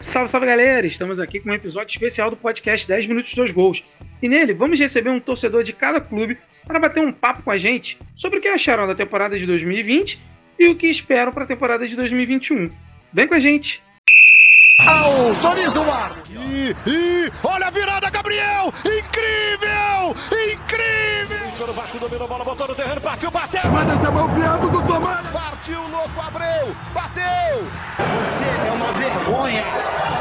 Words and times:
Salve, 0.00 0.30
salve 0.30 0.46
galera! 0.46 0.86
Estamos 0.86 1.18
aqui 1.18 1.40
com 1.40 1.50
um 1.50 1.54
episódio 1.54 1.90
especial 1.90 2.30
do 2.30 2.36
podcast 2.36 2.86
10 2.86 3.06
Minutos 3.06 3.34
2 3.34 3.50
Gols. 3.50 3.84
E 4.22 4.28
nele 4.28 4.54
vamos 4.54 4.78
receber 4.78 5.10
um 5.10 5.18
torcedor 5.18 5.64
de 5.64 5.72
cada 5.72 6.00
clube 6.00 6.38
para 6.66 6.78
bater 6.78 7.02
um 7.02 7.10
papo 7.10 7.42
com 7.42 7.50
a 7.50 7.56
gente 7.56 7.98
sobre 8.14 8.38
o 8.38 8.40
que 8.40 8.46
acharam 8.46 8.86
da 8.86 8.94
temporada 8.94 9.36
de 9.36 9.44
2020 9.44 10.20
e 10.56 10.68
o 10.68 10.76
que 10.76 10.86
esperam 10.86 11.32
para 11.32 11.44
a 11.44 11.46
temporada 11.46 11.86
de 11.86 11.96
2021. 11.96 12.70
Vem 13.12 13.26
com 13.26 13.34
a 13.34 13.40
gente! 13.40 13.82
Autoriza 14.86 15.80
o 15.80 15.90
ar! 15.90 16.22
E, 16.30 16.74
e 16.88 17.30
olha 17.42 17.66
a 17.66 17.70
virada, 17.70 18.08
Gabriel! 18.08 18.72
Incrível! 18.84 20.14
Incrível! 20.54 21.68
O 21.68 21.74
Vasco 21.74 21.98
dominou 21.98 22.24
a 22.24 22.28
bola, 22.28 22.44
botou 22.44 22.68
no 22.68 22.74
terreno, 22.74 23.00
partiu, 23.00 23.30
bateu! 23.32 23.70
Manda 23.70 23.92
essa 23.94 24.10
mão 24.12 24.32
criado 24.32 24.70
do 24.70 24.86
Tomás! 24.86 25.28
Partiu, 25.28 25.80
louco, 25.88 26.20
Abreu! 26.20 26.74
Bateu! 26.94 27.66
Você 28.20 28.44
é 28.44 28.72
uma 28.72 28.92
vergonha! 29.28 29.64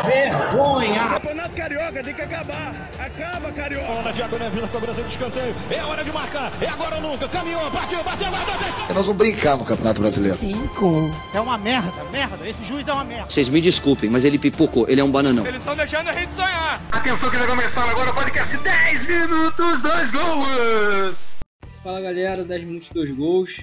Vergonha! 0.05 1.05
O 1.05 1.09
Campeonato 1.09 1.55
Carioca 1.55 2.03
tem 2.03 2.13
que 2.13 2.21
acabar! 2.21 2.89
Acaba, 2.99 3.51
Carioca! 3.51 4.01
Na 4.01 4.11
diagonal, 4.11 4.51
Vila 4.51 4.67
cobrança 4.67 5.01
de 5.01 5.09
escanteio. 5.09 5.55
É 5.71 5.83
hora 5.83 6.03
de 6.03 6.11
marcar! 6.11 6.51
É 6.61 6.67
agora 6.67 6.95
ou 6.95 7.01
nunca! 7.01 7.27
Caminhou, 7.29 7.71
partiu, 7.71 8.03
bateu, 8.03 8.29
bateu! 8.29 8.55
Nós 8.93 9.05
vamos 9.05 9.13
brincar 9.13 9.57
no 9.57 9.65
Campeonato 9.65 10.01
Brasileiro. 10.01 10.37
Cinco. 10.37 11.11
É 11.33 11.39
uma 11.39 11.57
merda, 11.57 12.03
merda. 12.11 12.47
Esse 12.47 12.63
juiz 12.65 12.87
é 12.87 12.93
uma 12.93 13.03
merda. 13.03 13.29
Vocês 13.29 13.49
me 13.49 13.61
desculpem, 13.61 14.09
mas 14.09 14.25
ele 14.25 14.37
pipocou. 14.37 14.87
Ele 14.89 15.01
é 15.01 15.03
um 15.03 15.11
bananão. 15.11 15.45
Eles 15.45 15.61
estão 15.61 15.75
deixando 15.75 16.09
a 16.09 16.13
gente 16.13 16.33
sonhar! 16.33 16.81
Atenção 16.91 17.29
que 17.29 17.37
vai 17.37 17.47
começar 17.47 17.89
agora 17.89 18.11
o 18.11 18.13
podcast 18.13 18.57
10 18.57 19.07
Minutos 19.07 19.81
2 19.81 20.11
Gols! 20.11 21.37
Fala 21.83 22.01
galera, 22.01 22.43
10 22.43 22.63
minutos, 22.65 22.89
2 22.89 23.11
gols. 23.11 23.61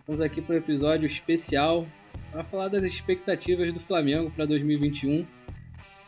Estamos 0.00 0.20
aqui 0.20 0.42
para 0.42 0.56
um 0.56 0.58
episódio 0.58 1.06
especial 1.06 1.86
para 2.32 2.42
falar 2.44 2.68
das 2.68 2.82
expectativas 2.82 3.72
do 3.72 3.78
Flamengo 3.78 4.30
para 4.30 4.46
2021. 4.46 5.24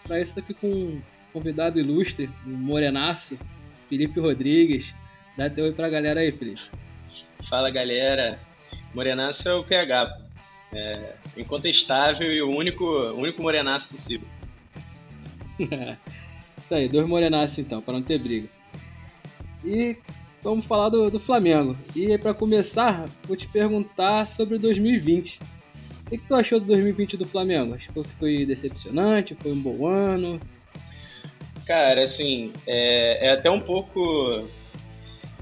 Para 0.02 0.20
isso, 0.20 0.38
aqui 0.38 0.54
com 0.54 0.66
um 0.66 1.02
convidado 1.32 1.78
ilustre, 1.78 2.30
um 2.46 2.50
morenaço, 2.50 3.38
Felipe 3.88 4.18
Rodrigues. 4.18 4.94
Dá 5.36 5.50
teu 5.50 5.64
oi 5.66 5.72
para 5.72 5.86
a 5.86 5.90
galera 5.90 6.20
aí, 6.20 6.32
Felipe. 6.32 6.62
Fala 7.48 7.70
galera, 7.70 8.38
Morenaço 8.94 9.46
é 9.48 9.54
o 9.54 9.64
PH, 9.64 10.18
é 10.72 11.14
incontestável 11.36 12.32
e 12.32 12.40
o 12.40 12.48
único, 12.48 12.84
o 12.84 13.18
único 13.18 13.42
morenaço 13.42 13.88
possível. 13.88 14.26
Isso 16.62 16.74
aí, 16.74 16.88
dois 16.88 17.06
morenaços 17.06 17.58
então, 17.58 17.82
para 17.82 17.94
não 17.94 18.02
ter 18.02 18.18
briga. 18.18 18.48
E 19.64 19.96
vamos 20.42 20.64
falar 20.64 20.88
do, 20.88 21.10
do 21.10 21.20
Flamengo. 21.20 21.76
E 21.94 22.16
para 22.16 22.32
começar, 22.32 23.06
vou 23.24 23.36
te 23.36 23.48
perguntar 23.48 24.26
sobre 24.28 24.58
2020. 24.58 25.40
O 26.14 26.16
que, 26.16 26.28
tu 26.28 26.34
achou 26.36 26.60
do 26.60 26.66
2020 26.66 27.16
do 27.16 27.26
Flamengo? 27.26 27.74
Achou 27.74 28.04
que 28.04 28.10
foi 28.10 28.46
decepcionante? 28.46 29.34
Foi 29.34 29.50
um 29.50 29.60
bom 29.60 29.88
ano? 29.88 30.40
Cara, 31.66 32.04
assim, 32.04 32.52
é, 32.68 33.26
é 33.26 33.32
até 33.32 33.50
um 33.50 33.58
pouco. 33.58 34.48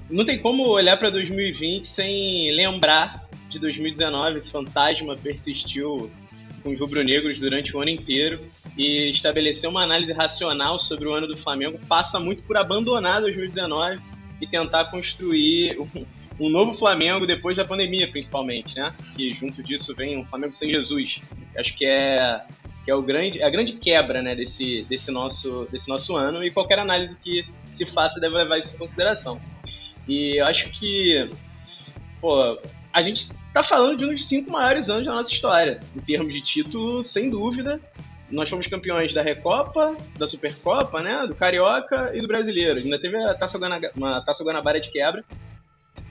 Não 0.08 0.24
tem 0.24 0.38
como 0.38 0.66
olhar 0.66 0.96
para 0.96 1.10
2020 1.10 1.86
sem 1.86 2.50
lembrar 2.52 3.28
de 3.50 3.58
2019. 3.58 4.38
Esse 4.38 4.50
fantasma 4.50 5.14
persistiu 5.14 6.10
com 6.62 6.70
os 6.70 6.80
rubro-negros 6.80 7.38
durante 7.38 7.76
o 7.76 7.80
ano 7.80 7.90
inteiro 7.90 8.40
e 8.74 9.10
estabelecer 9.10 9.68
uma 9.68 9.82
análise 9.82 10.12
racional 10.12 10.78
sobre 10.78 11.06
o 11.06 11.12
ano 11.12 11.26
do 11.26 11.36
Flamengo 11.36 11.78
passa 11.86 12.18
muito 12.18 12.42
por 12.44 12.56
abandonar 12.56 13.20
2019 13.20 14.00
e 14.40 14.46
tentar 14.46 14.86
construir 14.86 15.78
um, 15.78 16.06
um 16.42 16.48
novo 16.48 16.74
Flamengo 16.74 17.26
depois 17.26 17.56
da 17.56 17.64
pandemia, 17.64 18.08
principalmente, 18.08 18.76
né? 18.76 18.92
Que 19.14 19.32
junto 19.32 19.62
disso 19.62 19.94
vem 19.94 20.18
um 20.18 20.24
Flamengo 20.24 20.52
sem 20.52 20.68
Jesus. 20.68 21.20
Acho 21.56 21.76
que 21.76 21.84
é 21.84 22.40
que 22.84 22.90
é 22.90 22.94
o 22.96 23.00
grande, 23.00 23.40
a 23.40 23.48
grande 23.48 23.74
quebra 23.74 24.22
né, 24.22 24.34
desse, 24.34 24.84
desse, 24.88 25.08
nosso, 25.12 25.68
desse 25.70 25.88
nosso 25.88 26.16
ano 26.16 26.44
e 26.44 26.50
qualquer 26.50 26.80
análise 26.80 27.16
que 27.16 27.44
se 27.70 27.84
faça 27.86 28.18
deve 28.18 28.34
levar 28.34 28.58
isso 28.58 28.74
em 28.74 28.78
consideração. 28.78 29.40
E 30.08 30.40
acho 30.40 30.68
que 30.70 31.30
pô, 32.20 32.58
a 32.92 33.02
gente 33.02 33.30
está 33.46 33.62
falando 33.62 33.98
de 33.98 34.04
um 34.04 34.08
dos 34.08 34.26
cinco 34.26 34.50
maiores 34.50 34.90
anos 34.90 35.06
da 35.06 35.12
nossa 35.12 35.30
história, 35.30 35.80
em 35.94 36.00
termos 36.00 36.32
de 36.32 36.40
título, 36.40 37.04
sem 37.04 37.30
dúvida. 37.30 37.80
Nós 38.28 38.48
fomos 38.48 38.66
campeões 38.66 39.12
da 39.14 39.22
Recopa, 39.22 39.94
da 40.18 40.26
Supercopa, 40.26 41.02
né, 41.02 41.24
do 41.28 41.36
Carioca 41.36 42.10
e 42.14 42.20
do 42.20 42.26
Brasileiro. 42.26 42.78
Ainda 42.78 42.98
teve 42.98 43.16
a 43.16 43.34
Taça 43.34 43.58
Guanabara, 43.58 43.92
uma 43.94 44.20
Taça 44.22 44.42
Guanabara 44.42 44.80
de 44.80 44.90
quebra. 44.90 45.22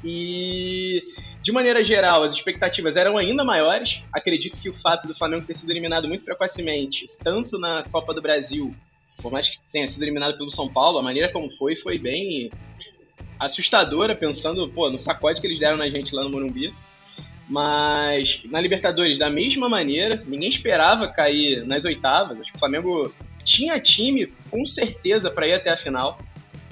E, 0.03 1.01
de 1.41 1.51
maneira 1.51 1.84
geral, 1.84 2.23
as 2.23 2.34
expectativas 2.34 2.95
eram 2.95 3.17
ainda 3.17 3.44
maiores. 3.44 4.01
Acredito 4.12 4.59
que 4.59 4.69
o 4.69 4.73
fato 4.73 5.07
do 5.07 5.16
Flamengo 5.16 5.45
ter 5.45 5.56
sido 5.56 5.72
eliminado 5.72 6.07
muito 6.07 6.25
precocemente, 6.25 7.06
tanto 7.23 7.59
na 7.59 7.84
Copa 7.91 8.13
do 8.13 8.22
Brasil, 8.22 8.75
por 9.22 9.31
mais 9.31 9.50
que 9.50 9.59
tenha 9.72 9.88
sido 9.88 10.01
eliminado 10.03 10.38
pelo 10.38 10.50
São 10.50 10.67
Paulo, 10.67 10.97
a 10.97 11.03
maneira 11.03 11.29
como 11.29 11.51
foi, 11.56 11.75
foi 11.75 11.97
bem 12.00 12.50
assustadora, 13.40 14.16
pensando 14.16 14.67
pô, 14.69 14.90
no 14.90 15.00
sacode 15.00 15.41
que 15.41 15.47
eles 15.47 15.59
deram 15.59 15.78
na 15.78 15.90
gente 15.90 16.13
lá 16.13 16.23
no 16.23 16.29
Morumbi. 16.29 16.73
Mas 17.50 18.40
na 18.45 18.61
Libertadores, 18.61 19.19
da 19.19 19.29
mesma 19.29 19.67
maneira, 19.67 20.22
ninguém 20.25 20.50
esperava 20.50 21.07
cair 21.07 21.66
nas 21.66 21.84
oitavas. 21.84 22.40
Acho 22.40 22.51
que 22.51 22.56
o 22.56 22.59
Flamengo 22.59 23.13
tinha 23.44 23.79
time, 23.79 24.28
com 24.50 24.66
certeza, 24.66 25.29
para 25.29 25.47
ir 25.47 25.53
até 25.53 25.69
a 25.69 25.78
final. 25.78 26.17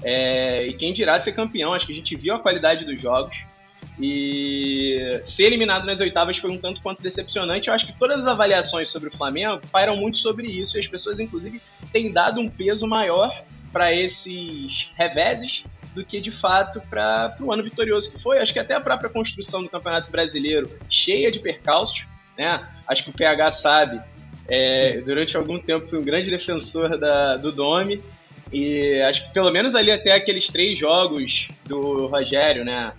É, 0.04 0.68
e 0.68 0.74
quem 0.74 0.94
dirá 0.94 1.20
ser 1.20 1.34
campeão, 1.34 1.74
acho 1.74 1.86
que 1.86 1.94
a 1.94 1.96
gente 1.96 2.16
viu 2.16 2.34
a 2.36 2.40
qualidade 2.40 2.86
dos 2.86 3.02
jogos. 3.02 3.36
E 4.02 5.20
ser 5.24 5.44
eliminado 5.44 5.86
nas 5.86 6.00
oitavas 6.00 6.38
foi 6.38 6.50
um 6.52 6.58
tanto 6.58 6.82
quanto 6.82 7.02
decepcionante. 7.02 7.68
Eu 7.68 7.74
acho 7.74 7.86
que 7.86 7.94
todas 7.94 8.22
as 8.22 8.28
avaliações 8.28 8.90
sobre 8.90 9.10
o 9.10 9.12
Flamengo 9.12 9.62
pairam 9.72 9.98
muito 9.98 10.18
sobre 10.18 10.48
isso. 10.48 10.78
E 10.78 10.80
as 10.80 10.88
pessoas, 10.88 11.20
inclusive, 11.20 11.62
têm 11.92 12.12
dado 12.12 12.40
um 12.40 12.50
peso 12.50 12.88
maior 12.88 13.44
para 13.74 13.94
esses 13.94 14.92
reveses 14.96 15.64
do 15.94 16.06
que 16.06 16.22
de 16.22 16.31
fato 16.31 16.81
para 16.90 17.36
o 17.42 17.52
ano 17.52 17.62
vitorioso 17.62 18.10
que 18.10 18.22
foi. 18.22 18.40
Acho 18.40 18.54
que 18.54 18.60
até 18.60 18.74
a 18.74 18.80
própria 18.80 19.10
construção 19.10 19.62
do 19.62 19.70
Campeonato 19.70 20.10
Brasileiro, 20.10 20.70
cheia 20.90 21.30
de 21.30 21.40
percalços, 21.40 22.06
né? 22.38 22.66
Acho 22.88 23.04
que 23.04 23.10
o 23.10 23.14
PH 23.14 23.52
sabe. 23.52 24.00
É, 24.48 25.02
durante 25.02 25.38
algum 25.38 25.60
tempo 25.60 25.88
fui 25.88 26.00
um 26.00 26.04
grande 26.04 26.30
defensor 26.30 26.98
da, 26.98 27.38
do 27.38 27.52
Dome 27.52 28.02
e 28.52 29.02
acho 29.02 29.28
que 29.28 29.34
pelo 29.34 29.52
menos 29.52 29.76
ali 29.76 29.92
até 29.92 30.16
aqueles 30.16 30.48
três 30.48 30.78
jogos 30.78 31.48
do 31.66 32.08
Rogério, 32.08 32.66
né? 32.66 32.92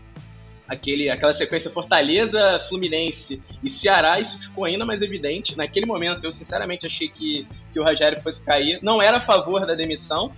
Aquele, 0.68 1.10
aquela 1.10 1.32
sequência 1.32 1.68
Fortaleza, 1.68 2.64
Fluminense 2.68 3.42
e 3.60 3.68
Ceará, 3.68 4.20
isso 4.20 4.38
ficou 4.38 4.64
ainda 4.64 4.84
mais 4.84 5.02
evidente. 5.02 5.56
Naquele 5.56 5.84
momento, 5.84 6.24
eu 6.24 6.32
sinceramente 6.32 6.86
achei 6.86 7.08
que, 7.08 7.44
que 7.72 7.80
o 7.80 7.82
Rogério 7.82 8.20
fosse 8.22 8.40
cair. 8.40 8.78
Não 8.80 9.02
era 9.02 9.16
a 9.16 9.20
favor 9.20 9.66
da 9.66 9.74
demissão, 9.74 10.32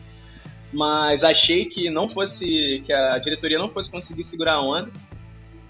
mas 0.72 1.22
achei 1.22 1.66
que 1.66 1.90
não 1.90 2.08
fosse 2.08 2.82
que 2.86 2.92
a 2.92 3.18
diretoria 3.18 3.58
não 3.58 3.68
fosse 3.68 3.90
conseguir 3.90 4.24
segurar 4.24 4.54
a 4.54 4.62
onda. 4.62 4.90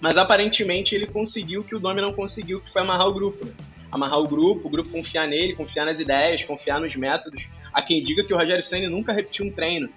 Mas 0.01 0.17
aparentemente 0.17 0.95
ele 0.95 1.07
conseguiu 1.07 1.65
que 1.65 1.75
o 1.75 1.81
Domi 1.81 2.01
não 2.01 2.13
conseguiu, 2.13 2.61
que 2.61 2.73
foi 2.73 2.83
amarrar 2.83 3.09
o 3.09 3.15
grupo. 3.15 3.45
Né? 3.45 3.53
Amarrar 3.93 4.19
o 4.19 4.27
grupo, 4.27 4.67
o 4.67 4.71
grupo 4.71 4.91
confiar 4.91 5.29
nele, 5.29 5.55
confiar 5.55 5.85
nas 5.85 6.01
ideias, 6.01 6.43
confiar 6.45 6.81
nos 6.81 6.97
métodos. 6.97 7.45
Há 7.73 7.83
quem 7.83 8.03
diga 8.03 8.25
que 8.25 8.35
o 8.35 8.37
Rogério 8.37 8.65
Senna 8.65 8.89
nunca 8.89 9.13
repetiu 9.13 9.45
um 9.45 9.53
treino. 9.53 9.89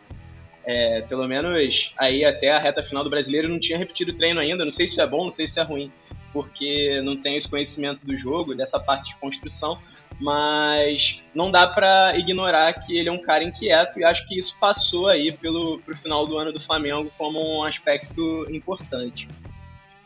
É, 0.64 1.02
pelo 1.02 1.28
menos 1.28 1.94
aí 1.98 2.26
até 2.26 2.52
a 2.52 2.60
reta 2.60 2.84
final 2.84 3.04
do 3.04 3.10
brasileiro 3.10 3.48
não 3.48 3.60
tinha 3.60 3.78
repetido 3.78 4.12
o 4.12 4.16
treino 4.16 4.40
ainda. 4.40 4.64
Não 4.64 4.72
sei 4.72 4.86
se 4.86 5.00
é 5.02 5.08
bom, 5.08 5.26
não 5.26 5.32
sei 5.32 5.48
se 5.48 5.60
é 5.60 5.64
ruim, 5.64 5.92
porque 6.34 7.02
não 7.02 7.16
tem 7.16 7.38
esse 7.38 7.48
conhecimento 7.48 8.06
do 8.06 8.16
jogo, 8.16 8.54
dessa 8.54 8.80
parte 8.80 9.10
de 9.10 9.16
construção 9.20 9.80
mas 10.20 11.20
não 11.34 11.52
dá 11.52 11.68
para 11.68 12.18
ignorar 12.18 12.74
que 12.74 12.98
ele 12.98 13.10
é 13.10 13.12
um 13.12 13.22
cara 13.22 13.44
inquieto 13.44 14.00
e 14.00 14.04
acho 14.04 14.26
que 14.28 14.40
isso 14.40 14.56
passou 14.60 15.08
aí 15.08 15.32
pelo 15.32 15.80
pro 15.80 15.96
final 15.98 16.26
do 16.26 16.38
ano 16.38 16.52
do 16.52 16.62
Flamengo 16.62 17.12
como 17.18 17.58
um 17.58 17.64
aspecto 17.64 18.48
importante. 18.50 19.28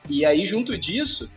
E 0.09 0.25
aí 0.25 0.47
junto 0.47 0.77
disso, 0.77 1.29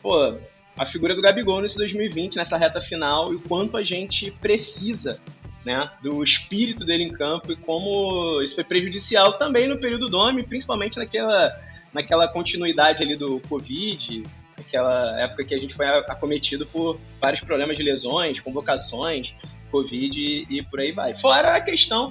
pô, 0.00 0.36
a 0.76 0.84
figura 0.84 1.14
do 1.14 1.22
Gabigol 1.22 1.60
nesse 1.60 1.76
2020, 1.76 2.36
nessa 2.36 2.56
reta 2.56 2.80
final 2.80 3.32
e 3.32 3.36
o 3.36 3.40
quanto 3.40 3.76
a 3.76 3.82
gente 3.82 4.30
precisa, 4.30 5.20
né, 5.64 5.88
do 6.02 6.22
espírito 6.22 6.84
dele 6.84 7.04
em 7.04 7.12
campo 7.12 7.52
e 7.52 7.56
como 7.56 8.42
isso 8.42 8.54
foi 8.54 8.64
prejudicial 8.64 9.32
também 9.34 9.68
no 9.68 9.78
período 9.78 10.08
do 10.08 10.18
homem, 10.18 10.44
principalmente 10.44 10.98
naquela 10.98 11.54
naquela 11.92 12.26
continuidade 12.26 13.04
ali 13.04 13.16
do 13.16 13.38
Covid, 13.48 14.24
aquela 14.58 15.20
época 15.20 15.44
que 15.44 15.54
a 15.54 15.58
gente 15.58 15.74
foi 15.74 15.86
acometido 15.86 16.66
por 16.66 16.98
vários 17.20 17.40
problemas 17.40 17.76
de 17.76 17.84
lesões, 17.84 18.40
convocações, 18.40 19.32
Covid 19.70 20.18
e, 20.18 20.58
e 20.58 20.62
por 20.64 20.80
aí 20.80 20.90
vai. 20.90 21.12
Fora 21.12 21.54
a 21.54 21.60
questão, 21.60 22.10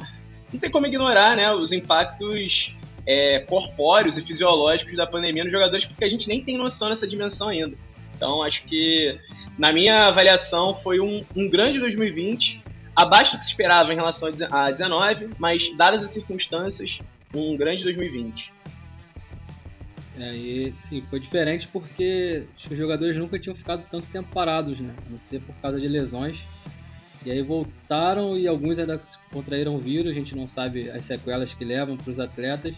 não 0.52 0.60
tem 0.60 0.72
como 0.72 0.88
ignorar, 0.88 1.36
né, 1.36 1.54
os 1.54 1.74
impactos 1.74 2.74
é, 3.06 3.40
corpóreos 3.40 4.18
e 4.18 4.22
fisiológicos 4.22 4.96
da 4.96 5.06
pandemia 5.06 5.44
nos 5.44 5.52
jogadores, 5.52 5.86
porque 5.86 6.06
a 6.06 6.10
gente 6.10 6.30
nem 6.30 6.42
tem 6.42 6.58
noção 6.58 6.90
dessa 6.90 7.06
dimensão 7.06 7.50
ainda. 7.50 7.76
Então, 8.24 8.42
acho 8.42 8.64
que, 8.64 9.20
na 9.58 9.74
minha 9.74 10.04
avaliação, 10.04 10.74
foi 10.74 11.02
um, 11.02 11.26
um 11.36 11.50
grande 11.50 11.78
2020, 11.78 12.64
abaixo 12.96 13.34
do 13.34 13.40
que 13.40 13.44
se 13.44 13.52
esperava 13.52 13.92
em 13.92 13.98
relação 13.98 14.30
a 14.50 14.72
19, 14.72 15.32
mas, 15.38 15.76
dadas 15.76 16.02
as 16.02 16.12
circunstâncias, 16.12 17.02
um 17.36 17.58
grande 17.58 17.84
2020. 17.84 18.50
É, 20.18 20.34
e 20.34 20.74
sim, 20.78 21.02
foi 21.10 21.20
diferente 21.20 21.68
porque 21.68 22.44
os 22.58 22.78
jogadores 22.78 23.18
nunca 23.18 23.38
tinham 23.38 23.58
ficado 23.58 23.84
tanto 23.92 24.10
tempo 24.10 24.30
parados, 24.34 24.80
né? 24.80 24.94
A 25.06 25.12
não 25.12 25.20
ser 25.20 25.42
por 25.42 25.54
causa 25.56 25.78
de 25.78 25.88
lesões. 25.90 26.40
E 27.26 27.32
aí 27.32 27.42
voltaram 27.42 28.38
e 28.38 28.48
alguns 28.48 28.80
ainda 28.80 29.02
contraíram 29.34 29.76
o 29.76 29.80
vírus, 29.80 30.12
a 30.12 30.14
gente 30.14 30.34
não 30.34 30.48
sabe 30.48 30.90
as 30.90 31.04
sequelas 31.04 31.54
que 31.54 31.66
levam 31.66 31.98
para 31.98 32.10
os 32.10 32.22
atletas. 32.22 32.74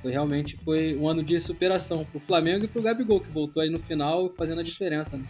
Foi 0.00 0.12
realmente 0.12 0.56
foi 0.56 0.96
um 0.96 1.08
ano 1.08 1.22
de 1.22 1.40
superação 1.40 2.04
para 2.04 2.18
o 2.18 2.20
Flamengo 2.20 2.64
e 2.64 2.68
para 2.68 2.80
o 2.80 2.82
Gabigol, 2.82 3.20
que 3.20 3.30
voltou 3.30 3.62
aí 3.62 3.70
no 3.70 3.78
final 3.78 4.32
fazendo 4.36 4.60
a 4.60 4.64
diferença. 4.64 5.16
Né? 5.16 5.24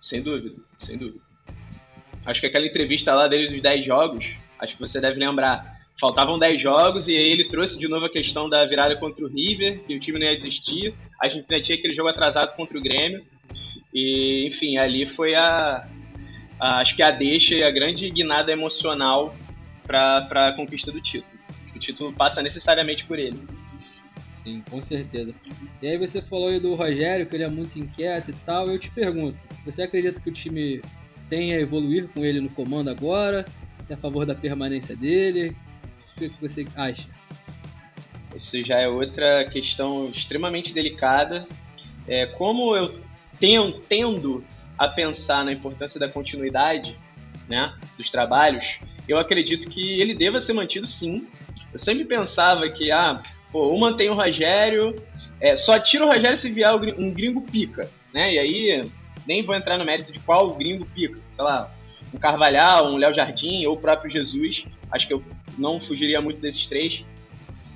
Sem 0.00 0.22
dúvida, 0.22 0.56
sem 0.84 0.96
dúvida. 0.96 1.20
Acho 2.26 2.40
que 2.40 2.46
aquela 2.46 2.66
entrevista 2.66 3.14
lá 3.14 3.28
dele 3.28 3.48
dos 3.48 3.62
10 3.62 3.84
jogos, 3.84 4.26
acho 4.58 4.74
que 4.74 4.80
você 4.80 5.00
deve 5.00 5.18
lembrar. 5.18 5.78
Faltavam 6.00 6.38
10 6.38 6.60
jogos 6.60 7.08
e 7.08 7.16
aí 7.16 7.30
ele 7.30 7.44
trouxe 7.44 7.78
de 7.78 7.86
novo 7.86 8.06
a 8.06 8.10
questão 8.10 8.48
da 8.48 8.64
virada 8.64 8.96
contra 8.96 9.24
o 9.24 9.28
River, 9.28 9.84
que 9.84 9.94
o 9.94 10.00
time 10.00 10.18
não 10.18 10.26
ia 10.26 10.36
desistir. 10.36 10.94
A 11.20 11.28
gente 11.28 11.46
ainda 11.50 11.62
tinha 11.62 11.78
aquele 11.78 11.94
jogo 11.94 12.08
atrasado 12.08 12.56
contra 12.56 12.76
o 12.78 12.82
Grêmio. 12.82 13.24
E, 13.92 14.46
enfim, 14.46 14.78
ali 14.78 15.04
foi 15.04 15.34
a, 15.34 15.86
a 16.58 16.80
acho 16.80 16.96
que 16.96 17.02
a 17.02 17.10
deixa 17.10 17.54
e 17.54 17.62
a 17.62 17.70
grande 17.70 18.08
guinada 18.10 18.50
emocional 18.50 19.34
para 19.86 20.48
a 20.48 20.52
conquista 20.52 20.90
do 20.90 21.00
título. 21.00 21.32
O 21.74 21.78
título 21.78 22.12
passa 22.12 22.42
necessariamente 22.42 23.04
por 23.04 23.18
ele. 23.18 23.38
Sim, 24.42 24.62
com 24.70 24.80
certeza. 24.80 25.34
E 25.82 25.86
aí 25.86 25.98
você 25.98 26.22
falou 26.22 26.48
aí 26.48 26.58
do 26.58 26.74
Rogério, 26.74 27.26
que 27.26 27.36
ele 27.36 27.44
é 27.44 27.48
muito 27.48 27.78
inquieto 27.78 28.30
e 28.30 28.34
tal. 28.46 28.68
Eu 28.68 28.78
te 28.78 28.90
pergunto, 28.90 29.46
você 29.66 29.82
acredita 29.82 30.20
que 30.20 30.30
o 30.30 30.32
time 30.32 30.80
tem 31.28 31.52
a 31.52 31.60
evoluir 31.60 32.08
com 32.08 32.24
ele 32.24 32.40
no 32.40 32.48
comando 32.48 32.88
agora? 32.88 33.44
É 33.88 33.92
a 33.94 33.98
favor 33.98 34.24
da 34.24 34.34
permanência 34.34 34.96
dele? 34.96 35.54
O 36.16 36.20
que 36.20 36.32
você 36.40 36.66
acha? 36.74 37.06
Isso 38.34 38.64
já 38.64 38.78
é 38.78 38.88
outra 38.88 39.44
questão 39.50 40.08
extremamente 40.08 40.72
delicada. 40.72 41.46
É, 42.08 42.24
como 42.24 42.74
eu 42.74 42.98
tenho, 43.38 43.72
tendo 43.72 44.42
a 44.78 44.88
pensar 44.88 45.44
na 45.44 45.52
importância 45.52 46.00
da 46.00 46.08
continuidade 46.08 46.96
né, 47.46 47.74
dos 47.98 48.08
trabalhos, 48.08 48.78
eu 49.06 49.18
acredito 49.18 49.68
que 49.68 50.00
ele 50.00 50.14
deva 50.14 50.40
ser 50.40 50.54
mantido 50.54 50.86
sim. 50.86 51.28
Eu 51.72 51.78
sempre 51.78 52.06
pensava 52.06 52.66
que, 52.70 52.90
ah, 52.90 53.22
pô, 53.52 53.60
ou 53.60 53.78
mantém 53.78 54.08
o 54.08 54.14
Rogério, 54.14 54.94
é, 55.40 55.56
só 55.56 55.78
tira 55.78 56.04
o 56.04 56.08
Rogério 56.08 56.36
se 56.36 56.50
vier 56.50 56.72
um 56.74 57.10
gringo 57.10 57.40
pica, 57.42 57.90
né? 58.12 58.34
E 58.34 58.38
aí, 58.38 58.90
nem 59.26 59.42
vou 59.42 59.54
entrar 59.54 59.78
no 59.78 59.84
mérito 59.84 60.12
de 60.12 60.20
qual 60.20 60.54
gringo 60.54 60.84
pica, 60.86 61.18
sei 61.32 61.44
lá, 61.44 61.70
um 62.12 62.18
Carvalhal, 62.18 62.92
um 62.92 62.96
Léo 62.96 63.14
Jardim 63.14 63.64
ou 63.66 63.74
o 63.74 63.80
próprio 63.80 64.10
Jesus, 64.10 64.64
acho 64.90 65.06
que 65.06 65.14
eu 65.14 65.22
não 65.56 65.80
fugiria 65.80 66.20
muito 66.20 66.40
desses 66.40 66.66
três. 66.66 67.02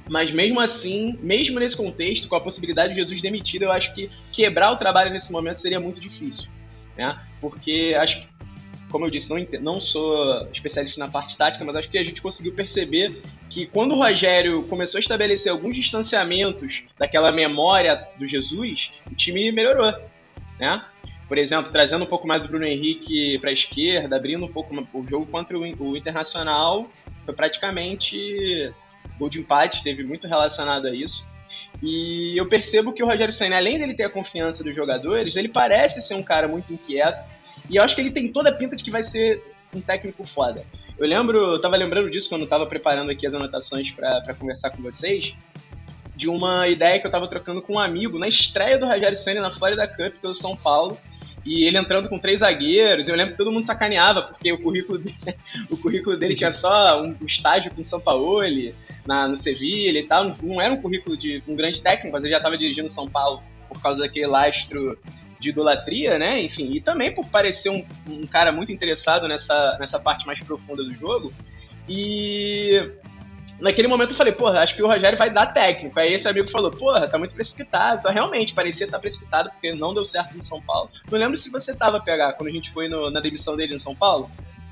Mas 0.09 0.31
mesmo 0.31 0.61
assim, 0.61 1.19
mesmo 1.23 1.59
nesse 1.59 1.77
contexto, 1.77 2.29
com 2.29 2.37
a 2.37 2.41
possibilidade 2.41 2.93
de 2.93 3.01
Jesus 3.01 3.23
demitido, 3.23 3.63
eu 3.63 3.73
acho 3.73 3.95
que 3.95 4.11
quebrar 4.33 4.71
o 4.73 4.77
trabalho 4.77 5.11
nesse 5.11 5.33
momento 5.33 5.59
seria 5.59 5.81
muito 5.81 5.99
difícil. 5.99 6.47
Né? 6.97 7.19
Porque 7.41 7.97
acho 7.99 8.21
que 8.21 8.35
como 8.95 9.07
eu 9.07 9.11
disse, 9.11 9.29
não, 9.29 9.45
não 9.61 9.81
sou 9.81 10.47
especialista 10.53 11.01
na 11.01 11.09
parte 11.09 11.37
tática, 11.37 11.65
mas 11.65 11.75
acho 11.75 11.91
que 11.91 11.99
a 11.99 12.05
gente 12.05 12.23
conseguiu 12.23 12.53
perceber 12.53 13.21
que 13.55 13.67
quando 13.67 13.93
o 13.93 13.99
Rogério 13.99 14.65
começou 14.65 14.99
a 14.99 15.01
estabelecer 15.01 15.53
alguns 15.53 15.77
distanciamentos 15.77 16.83
daquela 16.99 17.31
memória 17.31 18.05
do 18.19 18.27
Jesus, 18.27 18.91
o 19.09 19.15
time 19.15 19.53
melhorou, 19.53 19.95
né? 20.59 20.85
Por 21.29 21.39
exemplo, 21.39 21.71
trazendo 21.71 22.03
um 22.03 22.07
pouco 22.09 22.27
mais 22.27 22.45
o 22.45 22.49
Bruno 22.49 22.67
Henrique 22.67 23.39
para 23.39 23.51
a 23.51 23.53
esquerda, 23.53 24.17
abrindo 24.17 24.45
um 24.45 24.53
pouco 24.53 24.75
o 24.93 25.07
jogo 25.09 25.25
contra 25.27 25.57
o 25.57 25.97
Internacional, 25.97 26.91
foi 27.25 27.33
praticamente 27.33 28.73
gol 29.21 29.31
de 29.31 29.39
empate, 29.39 29.85
teve 29.85 30.03
muito 30.03 30.27
relacionado 30.27 30.89
a 30.89 30.91
isso. 30.93 31.25
E 31.81 32.37
eu 32.37 32.49
percebo 32.49 32.93
que 32.93 33.05
o 33.05 33.07
Rogério 33.07 33.33
Senna, 33.33 33.57
além 33.57 33.79
dele 33.79 33.95
ter 33.95 34.05
a 34.05 34.11
confiança 34.11 34.65
dos 34.65 34.75
jogadores, 34.75 35.37
ele 35.37 35.49
parece 35.49 36.03
ser 36.03 36.15
um 36.15 36.25
cara 36.25 36.49
muito 36.49 36.73
inquieto, 36.73 37.25
e 37.71 37.77
eu 37.77 37.85
acho 37.85 37.95
que 37.95 38.01
ele 38.01 38.11
tem 38.11 38.33
toda 38.33 38.49
a 38.49 38.53
pinta 38.53 38.75
de 38.75 38.83
que 38.83 38.91
vai 38.91 39.05
ser 39.05 39.41
um 39.73 39.81
técnico 39.81 40.27
foda. 40.27 40.65
Eu 40.97 41.09
lembro, 41.09 41.39
eu 41.39 41.61
tava 41.61 41.77
lembrando 41.77 42.11
disso 42.11 42.29
quando 42.29 42.43
eu 42.43 42.49
tava 42.49 42.67
preparando 42.67 43.11
aqui 43.11 43.27
as 43.27 43.35
anotações 43.35 43.91
para 43.91 44.35
conversar 44.35 44.71
com 44.71 44.83
vocês, 44.83 45.35
de 46.15 46.29
uma 46.29 46.69
ideia 46.69 47.01
que 47.01 47.07
eu 47.07 47.11
tava 47.11 47.27
trocando 47.27 47.61
com 47.61 47.75
um 47.75 47.79
amigo 47.79 48.19
na 48.19 48.29
estreia 48.29 48.79
do 48.79 48.87
Rogério 48.87 49.17
Senna 49.17 49.41
na 49.41 49.51
Florida 49.51 49.89
Cup 49.89 50.15
pelo 50.21 50.35
São 50.35 50.57
Paulo. 50.57 50.97
E 51.45 51.65
ele 51.65 51.77
entrando 51.77 52.09
com 52.09 52.19
três 52.19 52.41
zagueiros, 52.41 53.07
eu 53.07 53.15
lembro 53.15 53.33
que 53.33 53.39
todo 53.39 53.53
mundo 53.53 53.67
sacaneava, 53.67 54.23
porque 54.23 54.51
o 54.51 54.63
currículo 54.63 54.99
dele, 54.99 55.17
o 55.71 55.77
currículo 55.77 56.17
dele 56.17 56.35
tinha 56.35 56.51
só 56.51 57.03
um, 57.03 57.15
estágio 57.27 57.71
com 57.71 57.83
o 57.83 57.85
São 57.85 58.01
Paulo 58.01 58.41
na, 59.05 59.29
no 59.29 59.37
Sevilha 59.37 59.99
e 59.99 60.07
tal. 60.07 60.25
Não, 60.25 60.37
não 60.43 60.61
era 60.61 60.73
um 60.73 60.81
currículo 60.81 61.17
de 61.17 61.43
um 61.47 61.55
grande 61.55 61.83
técnico, 61.83 62.13
mas 62.13 62.23
ele 62.25 62.33
já 62.33 62.39
estava 62.39 62.57
dirigindo 62.57 62.89
São 62.89 63.11
Paulo 63.11 63.41
por 63.69 63.83
causa 63.83 64.01
daquele 64.01 64.27
lastro 64.27 64.97
de 65.45 65.51
idolatria, 65.51 66.19
né? 66.19 66.43
Enfim, 66.43 66.73
e 66.73 66.81
também 66.81 67.15
por 67.15 67.27
parecer 67.27 67.69
um, 67.69 67.85
um 68.09 68.27
cara 68.27 68.51
muito 68.51 68.73
interessado 68.73 69.29
nessa, 69.29 69.77
nessa 69.79 69.99
parte 69.99 70.27
mais 70.27 70.41
profunda 70.41 70.83
do 70.83 70.93
jogo. 70.95 71.33
E 71.89 72.91
naquele 73.61 73.87
momento 73.87 74.11
eu 74.11 74.17
falei, 74.17 74.33
porra, 74.33 74.61
acho 74.61 74.75
que 74.75 74.83
o 74.83 74.87
Rogério 74.87 75.19
vai 75.19 75.31
dar 75.31 75.47
técnico. 75.47 76.01
Aí 76.01 76.15
esse 76.15 76.27
amigo 76.27 76.51
falou, 76.51 76.71
porra, 76.71 77.07
tá 77.07 77.19
muito 77.19 77.35
precipitado. 77.35 78.01
Então, 78.01 78.11
realmente, 78.13 78.55
parecia 78.55 78.87
estar 78.87 78.97
tá 78.97 79.01
precipitado 79.01 79.51
porque 79.51 79.73
não 79.73 79.93
deu 79.93 80.05
certo 80.05 80.37
no 80.37 80.43
São 80.43 80.61
Paulo. 80.63 80.91
Não 81.11 81.19
lembro 81.19 81.37
se 81.37 81.51
você 81.51 81.75
tava 81.75 82.01
pegar 82.01 82.33
quando 82.33 82.49
a 82.49 82.53
gente 82.53 82.73
foi 82.73 82.89
no, 82.89 83.11
na 83.11 83.21
demissão 83.21 83.55
dele 83.55 83.75
no 83.75 83.81
São 83.81 83.95
Paulo. 83.95 84.31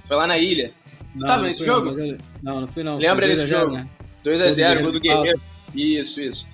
Foi 0.08 0.16
lá 0.16 0.26
na 0.26 0.38
ilha. 0.38 0.72
Não, 1.14 1.26
tava 1.26 1.42
não 1.42 1.48
nesse 1.48 1.64
jogo? 1.64 1.90
Não, 1.90 2.18
não, 2.42 2.60
não 2.62 2.68
fui 2.68 2.82
não. 2.82 2.96
Lembra 2.96 3.26
desse 3.26 3.46
jogo? 3.46 3.72
Né? 3.72 3.86
2x0, 4.24 4.82
gol 4.82 4.92
do 4.92 5.00
Guerreiro. 5.00 5.40
Isso, 5.74 6.20
isso. 6.20 6.51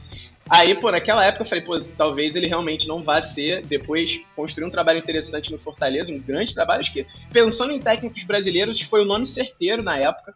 Aí, 0.50 0.74
pô, 0.74 0.90
naquela 0.90 1.24
época 1.24 1.44
eu 1.44 1.48
falei, 1.48 1.64
pô, 1.64 1.78
talvez 1.96 2.34
ele 2.34 2.46
realmente 2.46 2.88
não 2.88 3.02
vá 3.02 3.20
ser, 3.20 3.62
depois 3.66 4.18
construir 4.34 4.64
um 4.64 4.70
trabalho 4.70 4.98
interessante 4.98 5.52
no 5.52 5.58
Fortaleza, 5.58 6.10
um 6.10 6.18
grande 6.18 6.54
trabalho, 6.54 6.80
acho 6.80 6.92
que 6.92 7.06
pensando 7.30 7.72
em 7.72 7.80
técnicos 7.80 8.24
brasileiros, 8.24 8.80
foi 8.80 9.02
o 9.02 9.04
nome 9.04 9.26
certeiro 9.26 9.82
na 9.82 9.98
época, 9.98 10.34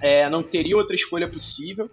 é, 0.00 0.28
não 0.30 0.42
teria 0.42 0.76
outra 0.76 0.96
escolha 0.96 1.28
possível, 1.28 1.90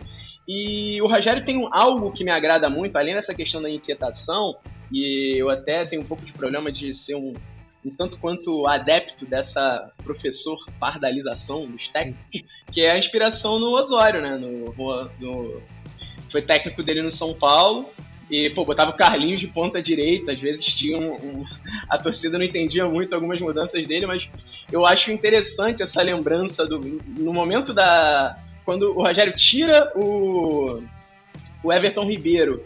e 0.48 1.02
o 1.02 1.08
Rogério 1.08 1.44
tem 1.44 1.68
algo 1.72 2.12
que 2.12 2.24
me 2.24 2.32
agrada 2.32 2.70
muito, 2.70 2.96
além 2.96 3.16
dessa 3.16 3.34
questão 3.34 3.62
da 3.62 3.70
inquietação, 3.70 4.56
e 4.90 5.36
eu 5.38 5.50
até 5.50 5.84
tenho 5.84 6.04
um 6.04 6.06
pouco 6.06 6.26
de 6.26 6.32
problema 6.32 6.72
de 6.72 6.94
ser 6.94 7.16
um, 7.16 7.34
um 7.84 7.90
tanto 7.90 8.18
quanto 8.18 8.66
adepto 8.66 9.26
dessa 9.26 9.92
professor 10.06 10.58
pardalização 10.80 11.66
dos 11.66 11.90
técnicos, 11.90 12.24
que 12.72 12.82
é 12.82 12.92
a 12.92 12.98
inspiração 12.98 13.60
no 13.60 13.78
Osório, 13.78 14.22
né, 14.22 14.38
no, 14.38 14.74
no 15.20 15.62
foi 16.36 16.42
técnico 16.42 16.84
dele 16.84 17.02
no 17.02 17.12
São 17.12 17.34
Paulo. 17.34 17.90
E, 18.30 18.50
pô, 18.50 18.66
botava 18.66 18.92
o 18.92 18.96
Carlinhos 18.96 19.40
de 19.40 19.48
ponta 19.48 19.82
direita, 19.82 20.32
às 20.32 20.40
vezes 20.40 20.66
tinha 20.66 20.98
um, 20.98 21.14
um, 21.14 21.46
A 21.88 21.98
torcida 21.98 22.38
não 22.38 22.44
entendia 22.44 22.86
muito 22.86 23.14
algumas 23.14 23.40
mudanças 23.40 23.86
dele, 23.86 24.06
mas 24.06 24.28
eu 24.72 24.86
acho 24.86 25.12
interessante 25.12 25.82
essa 25.84 26.02
lembrança 26.02 26.66
do. 26.66 26.80
No 27.18 27.32
momento 27.32 27.74
da. 27.74 28.38
Quando 28.66 28.98
o 28.98 29.02
Rogério 29.04 29.34
tira 29.36 29.92
o. 29.96 30.82
O 31.64 31.72
Everton 31.72 32.06
Ribeiro. 32.06 32.62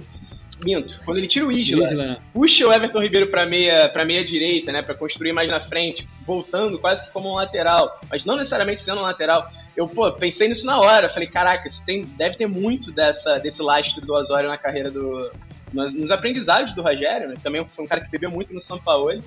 Minto, 0.62 1.00
quando 1.06 1.18
ele 1.18 1.28
tira 1.28 1.46
o 1.46 1.52
Isla, 1.54 1.86
Isla 1.86 2.06
né? 2.06 2.18
puxa 2.34 2.68
o 2.68 2.74
Everton 2.74 3.02
Ribeiro 3.02 3.28
para 3.28 3.46
meia, 3.46 3.88
pra 3.88 4.04
meia 4.04 4.26
direita, 4.26 4.74
né? 4.74 4.82
para 4.82 4.94
construir 4.94 5.32
mais 5.32 5.50
na 5.50 5.62
frente, 5.62 6.06
voltando 6.26 6.78
quase 6.78 7.02
que 7.02 7.12
como 7.12 7.32
um 7.32 7.36
lateral, 7.36 7.98
mas 8.10 8.26
não 8.26 8.36
necessariamente 8.36 8.82
sendo 8.82 9.00
um 9.00 9.04
lateral 9.04 9.50
eu, 9.76 9.88
pô, 9.88 10.12
pensei 10.12 10.48
nisso 10.48 10.66
na 10.66 10.80
hora. 10.80 11.10
Falei, 11.10 11.28
caraca, 11.28 11.68
isso 11.68 11.84
tem, 11.86 12.04
deve 12.04 12.36
ter 12.36 12.48
muito 12.48 12.92
dessa, 12.92 13.36
desse 13.36 13.62
lastro 13.62 14.02
do 14.02 14.14
Osório 14.14 14.50
na 14.50 14.58
carreira 14.58 14.90
do. 14.92 15.32
Nos, 15.72 15.94
nos 15.94 16.12
aprendizados 16.12 16.74
do 16.74 16.82
Rogério, 16.82 17.30
né? 17.30 17.36
Também 17.44 17.64
foi 17.66 17.86
um 17.86 17.88
cara 17.88 18.02
que 18.02 18.10
bebeu 18.10 18.32
muito 18.32 18.54
no 18.54 18.60
São 18.60 18.80
Paulo. 18.80 19.22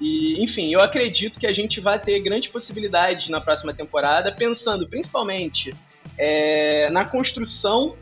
E, 0.00 0.42
enfim, 0.42 0.72
eu 0.72 0.80
acredito 0.80 1.38
que 1.38 1.46
a 1.46 1.52
gente 1.52 1.80
vai 1.80 1.98
ter 1.98 2.20
grandes 2.20 2.50
possibilidades 2.50 3.28
na 3.28 3.40
próxima 3.40 3.72
temporada, 3.72 4.32
pensando 4.32 4.86
principalmente 4.86 5.72
é, 6.18 6.90
na 6.90 7.04
construção 7.04 7.94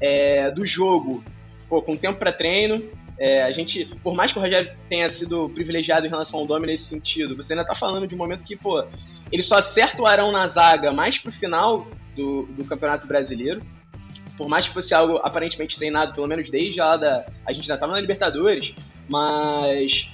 é, 0.00 0.50
do 0.50 0.66
jogo, 0.66 1.24
pô, 1.68 1.80
com 1.80 1.96
tempo 1.96 2.18
para 2.18 2.32
treino. 2.32 2.82
É, 3.18 3.42
a 3.42 3.52
gente, 3.52 3.86
por 4.02 4.14
mais 4.14 4.32
que 4.32 4.38
o 4.38 4.42
Rogério 4.42 4.70
tenha 4.88 5.08
sido 5.08 5.48
privilegiado 5.48 6.06
em 6.06 6.10
relação 6.10 6.40
ao 6.40 6.46
Dome 6.46 6.66
nesse 6.66 6.84
sentido, 6.84 7.34
você 7.34 7.52
ainda 7.52 7.64
tá 7.64 7.74
falando 7.74 8.06
de 8.06 8.14
um 8.14 8.18
momento 8.18 8.44
que, 8.44 8.56
pô, 8.56 8.84
ele 9.34 9.42
só 9.42 9.56
acerta 9.56 10.00
o 10.00 10.06
Arão 10.06 10.30
na 10.30 10.46
zaga 10.46 10.92
mais 10.92 11.18
pro 11.18 11.32
final 11.32 11.88
do, 12.14 12.44
do 12.44 12.64
Campeonato 12.64 13.04
Brasileiro. 13.04 13.60
Por 14.38 14.48
mais 14.48 14.68
que 14.68 14.72
fosse 14.72 14.94
algo 14.94 15.16
aparentemente 15.24 15.76
treinado, 15.76 16.14
pelo 16.14 16.28
menos 16.28 16.48
desde 16.48 16.80
a 16.80 16.96
da. 16.96 17.26
A 17.44 17.52
gente 17.52 17.66
já 17.66 17.74
estava 17.74 17.92
na 17.92 18.00
Libertadores, 18.00 18.72
mas 19.08 20.08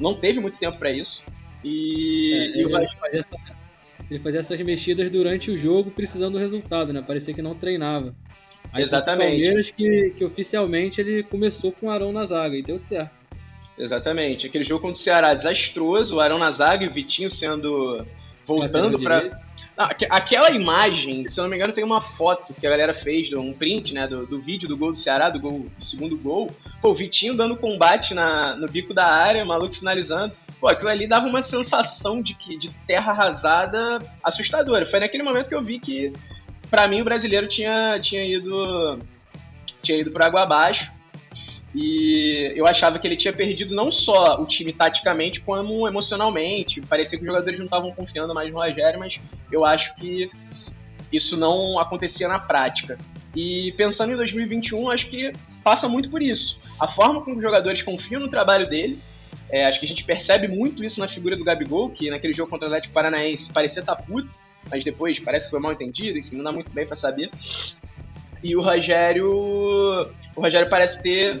não 0.00 0.14
teve 0.14 0.40
muito 0.40 0.58
tempo 0.58 0.76
para 0.76 0.90
isso. 0.90 1.22
E, 1.62 2.34
é, 2.34 2.46
e 2.46 2.60
ele, 2.62 2.68
fazia 2.98 3.20
essa, 3.20 3.36
ele, 4.10 4.18
fazia 4.18 4.40
essas 4.40 4.60
mexidas 4.62 5.08
durante 5.08 5.52
o 5.52 5.56
jogo, 5.56 5.92
precisando 5.92 6.32
do 6.32 6.38
resultado, 6.38 6.92
né? 6.92 7.00
Parecia 7.00 7.32
que 7.32 7.42
não 7.42 7.54
treinava. 7.54 8.12
Aí 8.72 8.82
Exatamente. 8.82 9.40
Palmeiras 9.40 9.70
que, 9.70 10.14
que 10.18 10.24
oficialmente 10.24 11.00
ele 11.00 11.22
começou 11.22 11.70
com 11.70 11.86
o 11.86 11.90
Arão 11.90 12.10
na 12.10 12.24
zaga 12.24 12.56
e 12.56 12.62
deu 12.62 12.80
certo. 12.80 13.22
Exatamente. 13.78 14.48
Aquele 14.48 14.64
jogo 14.64 14.82
contra 14.82 14.98
o 14.98 15.00
Ceará 15.00 15.32
desastroso, 15.32 16.16
o 16.16 16.20
Arão 16.20 16.38
na 16.38 16.50
zaga 16.50 16.84
e 16.84 16.88
o 16.88 16.92
Vitinho 16.92 17.30
sendo 17.30 18.04
voltando 18.46 18.98
para 18.98 19.30
aquela 19.76 20.50
imagem, 20.50 21.28
se 21.28 21.38
eu 21.38 21.42
não 21.42 21.50
me 21.50 21.56
engano, 21.56 21.72
tem 21.72 21.82
uma 21.82 22.00
foto 22.00 22.54
que 22.54 22.66
a 22.66 22.70
galera 22.70 22.94
fez, 22.94 23.32
um 23.32 23.52
print, 23.52 23.92
né, 23.92 24.06
do, 24.06 24.24
do 24.24 24.40
vídeo 24.40 24.68
do 24.68 24.76
gol 24.76 24.92
do 24.92 24.98
Ceará, 24.98 25.28
do, 25.28 25.40
gol, 25.40 25.66
do 25.76 25.84
segundo 25.84 26.16
gol. 26.16 26.50
Pô, 26.80 26.90
o 26.90 26.94
Vitinho 26.94 27.34
dando 27.34 27.56
combate 27.56 28.14
na, 28.14 28.54
no 28.54 28.68
bico 28.68 28.94
da 28.94 29.06
área, 29.06 29.44
maluco 29.44 29.74
finalizando. 29.74 30.32
pô, 30.60 30.68
aquilo 30.68 30.90
ali 30.90 31.08
dava 31.08 31.26
uma 31.26 31.42
sensação 31.42 32.22
de, 32.22 32.34
que, 32.34 32.56
de 32.56 32.70
terra 32.86 33.10
arrasada 33.10 33.98
assustadora. 34.22 34.86
Foi 34.86 35.00
naquele 35.00 35.24
momento 35.24 35.48
que 35.48 35.54
eu 35.54 35.62
vi 35.62 35.80
que, 35.80 36.12
para 36.70 36.86
mim, 36.86 37.00
o 37.00 37.04
brasileiro 37.04 37.48
tinha, 37.48 37.98
tinha 38.00 38.24
ido 38.24 39.00
tinha 39.82 39.98
ido 39.98 40.10
por 40.10 40.22
água 40.22 40.42
abaixo. 40.42 40.90
E 41.74 42.52
eu 42.54 42.66
achava 42.66 42.98
que 42.98 43.06
ele 43.06 43.16
tinha 43.16 43.32
perdido 43.32 43.74
não 43.74 43.90
só 43.90 44.36
o 44.36 44.46
time 44.46 44.72
taticamente, 44.72 45.40
como 45.40 45.88
emocionalmente. 45.88 46.80
Parecia 46.80 47.18
que 47.18 47.24
os 47.24 47.28
jogadores 47.28 47.58
não 47.58 47.64
estavam 47.64 47.90
confiando 47.90 48.32
mais 48.32 48.52
no 48.52 48.58
Rogério, 48.58 49.00
mas 49.00 49.16
eu 49.50 49.64
acho 49.64 49.94
que 49.96 50.30
isso 51.12 51.36
não 51.36 51.78
acontecia 51.78 52.28
na 52.28 52.38
prática. 52.38 52.96
E 53.34 53.72
pensando 53.76 54.12
em 54.12 54.16
2021, 54.16 54.90
acho 54.90 55.08
que 55.08 55.32
passa 55.64 55.88
muito 55.88 56.08
por 56.08 56.22
isso. 56.22 56.56
A 56.78 56.86
forma 56.86 57.20
como 57.22 57.36
os 57.36 57.42
jogadores 57.42 57.82
confiam 57.82 58.20
no 58.20 58.28
trabalho 58.28 58.68
dele, 58.68 58.98
é, 59.50 59.66
acho 59.66 59.80
que 59.80 59.86
a 59.86 59.88
gente 59.88 60.04
percebe 60.04 60.46
muito 60.46 60.84
isso 60.84 61.00
na 61.00 61.08
figura 61.08 61.36
do 61.36 61.44
Gabigol, 61.44 61.90
que 61.90 62.08
naquele 62.08 62.32
jogo 62.32 62.50
contra 62.50 62.66
o 62.66 62.68
Atlético 62.68 62.94
Paranaense 62.94 63.50
parecia 63.52 63.80
estar 63.80 63.96
puto, 63.96 64.28
mas 64.70 64.84
depois 64.84 65.18
parece 65.18 65.46
que 65.46 65.50
foi 65.50 65.60
mal 65.60 65.72
entendido, 65.72 66.18
enfim, 66.18 66.36
não 66.36 66.44
dá 66.44 66.52
muito 66.52 66.70
bem 66.70 66.86
para 66.86 66.96
saber. 66.96 67.30
E 68.42 68.54
o 68.54 68.62
Rogério, 68.62 69.30
o 70.36 70.40
Rogério 70.40 70.68
parece 70.68 71.02
ter 71.02 71.40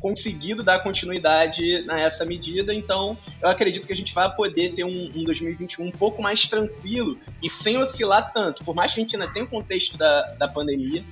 conseguido 0.00 0.62
dar 0.62 0.82
continuidade 0.82 1.82
nessa 1.82 2.24
medida, 2.24 2.72
então 2.74 3.16
eu 3.40 3.48
acredito 3.48 3.86
que 3.86 3.92
a 3.92 3.96
gente 3.96 4.14
vai 4.14 4.30
poder 4.34 4.74
ter 4.74 4.84
um, 4.84 5.10
um 5.14 5.24
2021 5.24 5.86
um 5.86 5.90
pouco 5.90 6.22
mais 6.22 6.46
tranquilo 6.46 7.18
e 7.42 7.50
sem 7.50 7.76
oscilar 7.78 8.32
tanto. 8.32 8.64
Por 8.64 8.74
mais 8.74 8.92
que 8.92 9.00
a 9.00 9.02
gente 9.02 9.16
ainda 9.16 9.28
tenha 9.28 9.44
o 9.44 9.48
contexto 9.48 9.96
da, 9.96 10.22
da 10.38 10.48
pandemia, 10.48 11.02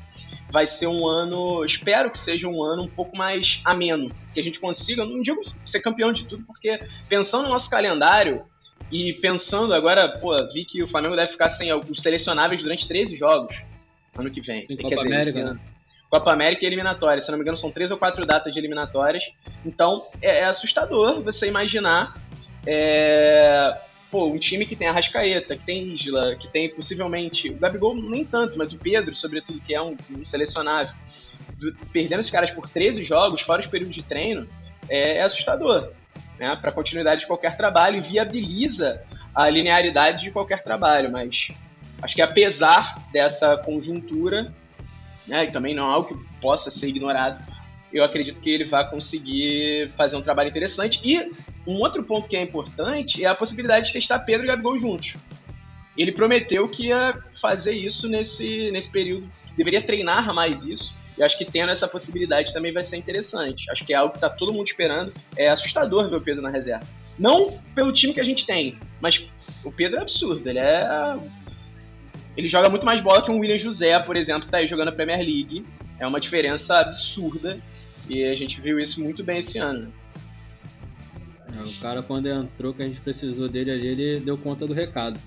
vai 0.50 0.66
ser 0.66 0.86
um 0.86 1.06
ano, 1.06 1.64
espero 1.64 2.10
que 2.10 2.18
seja 2.18 2.46
um 2.46 2.62
ano 2.62 2.84
um 2.84 2.88
pouco 2.88 3.16
mais 3.16 3.60
ameno, 3.64 4.10
que 4.32 4.40
a 4.40 4.42
gente 4.42 4.60
consiga, 4.60 5.04
não 5.04 5.20
digo 5.20 5.40
ser 5.64 5.80
campeão 5.80 6.12
de 6.12 6.24
tudo, 6.24 6.44
porque 6.44 6.80
pensando 7.08 7.44
no 7.44 7.50
nosso 7.50 7.68
calendário 7.68 8.44
e 8.90 9.12
pensando 9.14 9.74
agora, 9.74 10.08
pô, 10.08 10.32
vi 10.52 10.64
que 10.64 10.82
o 10.82 10.88
Flamengo 10.88 11.16
deve 11.16 11.32
ficar 11.32 11.48
sem 11.48 11.72
os 11.72 12.00
selecionáveis 12.00 12.62
durante 12.62 12.86
13 12.86 13.16
jogos 13.16 13.56
ano 14.16 14.30
que 14.30 14.40
vem. 14.40 14.64
Em 14.68 14.76
Copa 14.76 14.96
dizer, 14.96 15.06
América, 15.06 15.54
né? 15.54 15.60
Copa 16.10 16.32
América 16.32 16.64
e 16.64 16.66
eliminatórias. 16.66 17.24
Se 17.24 17.30
não 17.30 17.38
me 17.38 17.42
engano, 17.42 17.58
são 17.58 17.70
três 17.70 17.90
ou 17.90 17.98
quatro 17.98 18.24
datas 18.24 18.52
de 18.52 18.58
eliminatórias. 18.58 19.24
Então, 19.64 20.02
é, 20.22 20.40
é 20.40 20.44
assustador 20.44 21.20
você 21.20 21.46
imaginar 21.46 22.14
é, 22.66 23.76
pô, 24.10 24.26
um 24.26 24.38
time 24.38 24.66
que 24.66 24.76
tem 24.76 24.88
a 24.88 24.92
Rascaeta, 24.92 25.56
que 25.56 25.64
tem 25.64 25.94
Isla, 25.94 26.36
que 26.36 26.48
tem 26.48 26.70
possivelmente. 26.70 27.50
O 27.50 27.56
Gabigol 27.56 27.94
nem 27.94 28.24
tanto, 28.24 28.56
mas 28.56 28.72
o 28.72 28.78
Pedro, 28.78 29.14
sobretudo, 29.14 29.60
que 29.60 29.74
é 29.74 29.82
um, 29.82 29.96
um 30.10 30.24
selecionável. 30.24 30.94
Perdendo 31.92 32.20
esses 32.20 32.30
caras 32.30 32.50
por 32.50 32.68
13 32.68 33.04
jogos, 33.04 33.40
fora 33.40 33.60
os 33.60 33.66
períodos 33.66 33.94
de 33.94 34.02
treino, 34.02 34.46
é, 34.88 35.18
é 35.18 35.22
assustador. 35.22 35.90
Né, 36.38 36.54
para 36.60 36.68
a 36.68 36.72
continuidade 36.72 37.22
de 37.22 37.26
qualquer 37.26 37.56
trabalho 37.56 37.96
e 37.96 38.00
viabiliza 38.02 39.02
a 39.34 39.48
linearidade 39.48 40.20
de 40.20 40.30
qualquer 40.30 40.62
trabalho, 40.62 41.10
mas 41.10 41.48
Acho 42.02 42.14
que 42.14 42.22
apesar 42.22 42.98
dessa 43.12 43.56
conjuntura, 43.56 44.52
né, 45.26 45.44
e 45.44 45.50
também 45.50 45.74
não 45.74 45.90
é 45.90 45.94
algo 45.94 46.08
que 46.08 46.40
possa 46.40 46.70
ser 46.70 46.88
ignorado, 46.88 47.42
eu 47.92 48.04
acredito 48.04 48.40
que 48.40 48.50
ele 48.50 48.64
vai 48.64 48.88
conseguir 48.88 49.88
fazer 49.96 50.16
um 50.16 50.22
trabalho 50.22 50.48
interessante. 50.48 51.00
E 51.02 51.32
um 51.66 51.74
outro 51.80 52.02
ponto 52.02 52.28
que 52.28 52.36
é 52.36 52.42
importante 52.42 53.24
é 53.24 53.28
a 53.28 53.34
possibilidade 53.34 53.86
de 53.86 53.92
testar 53.92 54.20
Pedro 54.20 54.44
e 54.44 54.48
Gabigol 54.48 54.78
juntos. 54.78 55.14
Ele 55.96 56.12
prometeu 56.12 56.68
que 56.68 56.88
ia 56.88 57.18
fazer 57.40 57.72
isso 57.72 58.08
nesse, 58.08 58.70
nesse 58.70 58.90
período, 58.90 59.28
deveria 59.56 59.80
treinar 59.80 60.34
mais 60.34 60.64
isso. 60.64 60.94
E 61.16 61.22
acho 61.22 61.38
que 61.38 61.46
tendo 61.46 61.72
essa 61.72 61.88
possibilidade 61.88 62.52
também 62.52 62.72
vai 62.72 62.84
ser 62.84 62.98
interessante. 62.98 63.70
Acho 63.70 63.84
que 63.84 63.94
é 63.94 63.96
algo 63.96 64.12
que 64.12 64.18
está 64.18 64.28
todo 64.28 64.52
mundo 64.52 64.66
esperando. 64.66 65.12
É 65.34 65.48
assustador 65.48 66.10
ver 66.10 66.16
o 66.16 66.20
Pedro 66.20 66.42
na 66.42 66.50
reserva. 66.50 66.86
Não 67.18 67.58
pelo 67.74 67.92
time 67.92 68.12
que 68.12 68.20
a 68.20 68.24
gente 68.24 68.44
tem, 68.44 68.76
mas 69.00 69.26
o 69.64 69.72
Pedro 69.72 69.98
é 69.98 70.02
absurdo. 70.02 70.46
Ele 70.46 70.58
é 70.58 71.16
ele 72.36 72.48
joga 72.48 72.68
muito 72.68 72.84
mais 72.84 73.00
bola 73.00 73.22
que 73.22 73.30
um 73.30 73.38
William 73.38 73.58
José, 73.58 73.98
por 74.00 74.16
exemplo, 74.16 74.42
que 74.42 74.50
tá 74.50 74.58
aí 74.58 74.68
jogando 74.68 74.88
a 74.88 74.92
Premier 74.92 75.18
League. 75.18 75.64
É 75.98 76.06
uma 76.06 76.20
diferença 76.20 76.78
absurda. 76.78 77.58
E 78.08 78.24
a 78.24 78.34
gente 78.34 78.60
viu 78.60 78.78
isso 78.78 79.00
muito 79.00 79.24
bem 79.24 79.38
esse 79.38 79.58
ano. 79.58 79.92
É, 81.56 81.62
o 81.62 81.72
cara, 81.80 82.02
quando 82.02 82.28
entrou, 82.28 82.74
que 82.74 82.82
a 82.82 82.86
gente 82.86 83.00
precisou 83.00 83.48
dele 83.48 83.70
ali, 83.70 83.86
ele 83.86 84.20
deu 84.20 84.36
conta 84.36 84.66
do 84.66 84.74
recado. 84.74 85.18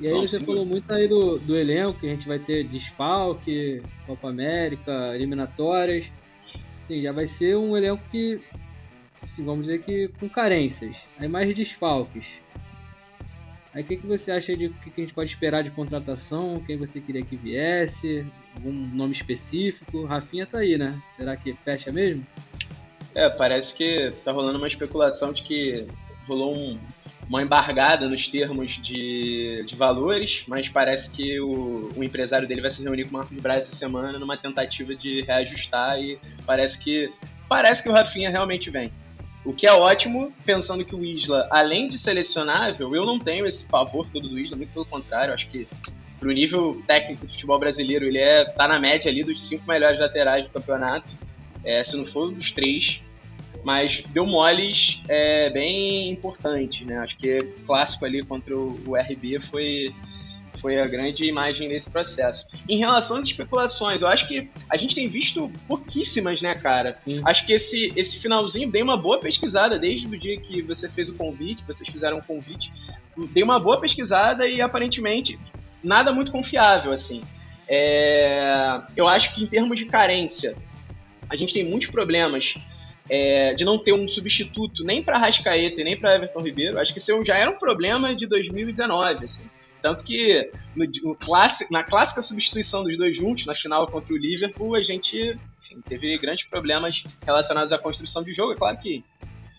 E 0.00 0.08
aí 0.08 0.14
você 0.14 0.40
falou 0.40 0.64
muito 0.64 0.90
aí 0.92 1.06
do, 1.06 1.38
do 1.38 1.56
elenco, 1.56 2.00
que 2.00 2.06
a 2.06 2.10
gente 2.10 2.26
vai 2.26 2.38
ter 2.38 2.64
desfalque, 2.64 3.82
Copa 4.06 4.30
América, 4.30 5.14
eliminatórias. 5.14 6.10
Sim, 6.80 7.02
já 7.02 7.12
vai 7.12 7.26
ser 7.26 7.56
um 7.56 7.76
elenco 7.76 8.02
que, 8.10 8.40
assim, 9.22 9.44
vamos 9.44 9.66
dizer 9.66 9.82
que 9.82 10.08
com 10.18 10.28
carências. 10.28 11.06
Aí 11.18 11.28
mais 11.28 11.54
desfalques. 11.54 12.40
Aí 13.72 13.82
o 13.82 13.86
que, 13.86 13.96
que 13.96 14.06
você 14.06 14.32
acha 14.32 14.56
de 14.56 14.68
que, 14.68 14.90
que 14.90 15.00
a 15.00 15.04
gente 15.04 15.14
pode 15.14 15.30
esperar 15.30 15.62
de 15.62 15.70
contratação? 15.70 16.60
Quem 16.66 16.76
você 16.76 17.00
queria 17.00 17.24
que 17.24 17.36
viesse? 17.36 18.26
Algum 18.56 18.72
nome 18.72 19.12
específico? 19.12 20.04
Rafinha 20.04 20.46
tá 20.46 20.58
aí, 20.58 20.76
né? 20.76 21.00
Será 21.08 21.36
que 21.36 21.54
fecha 21.54 21.92
mesmo? 21.92 22.26
É, 23.14 23.28
parece 23.28 23.72
que 23.74 24.12
tá 24.24 24.32
rolando 24.32 24.58
uma 24.58 24.66
especulação 24.68 25.32
de 25.32 25.42
que 25.42 25.86
rolou 26.26 26.56
um, 26.56 26.78
uma 27.28 27.42
embargada 27.42 28.08
nos 28.08 28.26
termos 28.26 28.80
de, 28.82 29.64
de 29.64 29.76
valores, 29.76 30.42
mas 30.46 30.68
parece 30.68 31.10
que 31.10 31.40
o, 31.40 31.90
o, 31.96 32.04
empresário 32.04 32.46
dele 32.46 32.60
vai 32.60 32.70
se 32.70 32.82
reunir 32.82 33.04
com 33.04 33.10
o 33.10 33.12
Marcos 33.14 33.38
Braz 33.38 33.66
essa 33.66 33.76
semana 33.76 34.18
numa 34.18 34.36
tentativa 34.36 34.94
de 34.94 35.22
reajustar 35.22 36.00
e 36.00 36.18
parece 36.44 36.78
que 36.78 37.12
parece 37.48 37.82
que 37.82 37.88
o 37.88 37.92
Rafinha 37.92 38.30
realmente 38.30 38.70
vem. 38.70 38.92
O 39.44 39.54
que 39.54 39.66
é 39.66 39.72
ótimo, 39.72 40.32
pensando 40.44 40.84
que 40.84 40.94
o 40.94 41.04
Isla, 41.04 41.48
além 41.50 41.88
de 41.88 41.98
selecionável, 41.98 42.94
eu 42.94 43.06
não 43.06 43.18
tenho 43.18 43.46
esse 43.46 43.64
favor 43.64 44.06
todo 44.12 44.28
do 44.28 44.38
Isla, 44.38 44.56
muito 44.56 44.72
pelo 44.72 44.84
contrário, 44.84 45.32
acho 45.32 45.48
que 45.48 45.66
pro 46.18 46.30
nível 46.30 46.82
técnico 46.86 47.24
do 47.24 47.32
futebol 47.32 47.58
brasileiro, 47.58 48.04
ele 48.04 48.18
é, 48.18 48.44
tá 48.44 48.68
na 48.68 48.78
média 48.78 49.10
ali 49.10 49.24
dos 49.24 49.42
cinco 49.42 49.64
melhores 49.66 49.98
laterais 49.98 50.44
do 50.44 50.50
campeonato, 50.50 51.10
é, 51.64 51.82
se 51.82 51.96
não 51.96 52.04
for 52.04 52.30
dos 52.30 52.50
três, 52.50 53.00
mas 53.64 54.02
deu 54.10 54.26
moles 54.26 55.00
é, 55.08 55.48
bem 55.50 56.10
importante, 56.10 56.84
né? 56.84 56.98
Acho 56.98 57.16
que 57.16 57.42
clássico 57.66 58.04
ali 58.04 58.22
contra 58.22 58.54
o 58.56 58.94
RB 58.94 59.38
foi 59.38 59.94
foi 60.60 60.78
a 60.78 60.86
grande 60.86 61.24
imagem 61.24 61.68
desse 61.68 61.88
processo. 61.88 62.46
Em 62.68 62.78
relação 62.78 63.16
às 63.16 63.24
especulações, 63.24 64.02
eu 64.02 64.08
acho 64.08 64.28
que 64.28 64.48
a 64.68 64.76
gente 64.76 64.94
tem 64.94 65.08
visto 65.08 65.50
pouquíssimas, 65.66 66.40
né, 66.40 66.54
cara? 66.54 66.98
Sim. 67.04 67.22
Acho 67.24 67.46
que 67.46 67.52
esse, 67.52 67.92
esse 67.96 68.18
finalzinho 68.18 68.70
dei 68.70 68.82
uma 68.82 68.96
boa 68.96 69.18
pesquisada 69.18 69.78
desde 69.78 70.06
o 70.06 70.18
dia 70.18 70.38
que 70.38 70.62
você 70.62 70.88
fez 70.88 71.08
o 71.08 71.14
convite, 71.14 71.64
vocês 71.66 71.88
fizeram 71.88 72.18
o 72.18 72.24
convite. 72.24 72.72
Dei 73.32 73.42
uma 73.42 73.58
boa 73.58 73.80
pesquisada 73.80 74.46
e 74.46 74.60
aparentemente 74.60 75.38
nada 75.82 76.12
muito 76.12 76.30
confiável, 76.30 76.92
assim. 76.92 77.22
É... 77.68 78.80
Eu 78.96 79.08
acho 79.08 79.34
que 79.34 79.44
em 79.44 79.46
termos 79.46 79.78
de 79.78 79.86
carência, 79.86 80.54
a 81.28 81.36
gente 81.36 81.54
tem 81.54 81.64
muitos 81.64 81.88
problemas 81.88 82.54
é, 83.08 83.54
de 83.54 83.64
não 83.64 83.76
ter 83.76 83.92
um 83.92 84.06
substituto 84.08 84.84
nem 84.84 85.02
para 85.02 85.18
Rascaeta 85.18 85.80
e 85.80 85.84
nem 85.84 85.96
para 85.96 86.14
Everton 86.14 86.40
Ribeiro. 86.40 86.78
Acho 86.78 86.92
que 86.92 86.98
isso 86.98 87.24
já 87.24 87.36
era 87.36 87.50
um 87.50 87.58
problema 87.58 88.14
de 88.14 88.26
2019, 88.26 89.24
assim. 89.24 89.42
Tanto 89.80 90.04
que 90.04 90.50
no, 90.76 90.84
no 91.02 91.14
clássico, 91.14 91.72
na 91.72 91.82
clássica 91.82 92.22
substituição 92.22 92.84
dos 92.84 92.96
dois 92.96 93.16
juntos, 93.16 93.46
na 93.46 93.54
final 93.54 93.86
contra 93.86 94.12
o 94.12 94.16
Liverpool, 94.16 94.74
a 94.74 94.82
gente 94.82 95.38
enfim, 95.60 95.80
teve 95.80 96.16
grandes 96.18 96.46
problemas 96.46 97.02
relacionados 97.24 97.72
à 97.72 97.78
construção 97.78 98.22
de 98.22 98.32
jogo. 98.32 98.52
É 98.52 98.56
claro 98.56 98.76
que 98.78 99.04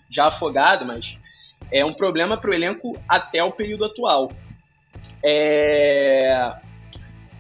já 0.10 0.28
afogado, 0.28 0.86
mas 0.86 1.16
é 1.72 1.84
um 1.86 1.94
problema 1.94 2.38
para 2.38 2.50
o 2.50 2.54
elenco 2.54 3.00
até 3.08 3.44
o 3.44 3.52
período 3.52 3.86
atual. 3.86 4.32
É... 5.24 6.54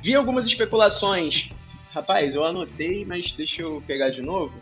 Vi 0.01 0.15
algumas 0.15 0.45
especulações. 0.45 1.49
Rapaz, 1.93 2.33
eu 2.33 2.45
anotei, 2.45 3.05
mas 3.05 3.31
deixa 3.31 3.61
eu 3.61 3.83
pegar 3.85 4.09
de 4.09 4.21
novo. 4.21 4.53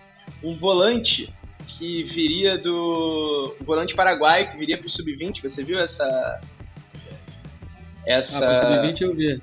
Um 0.43 0.55
volante 0.55 1.31
que 1.67 2.03
viria 2.03 2.57
do. 2.57 3.55
Um 3.61 3.63
volante 3.63 3.93
paraguaio 3.95 4.51
que 4.51 4.57
viria 4.57 4.77
para 4.77 4.87
o 4.87 4.89
sub-20. 4.89 5.41
Você 5.43 5.63
viu 5.63 5.79
essa, 5.79 6.41
essa... 8.05 8.51
Ah, 8.51 8.55
sub-20 8.55 9.01
eu. 9.01 9.41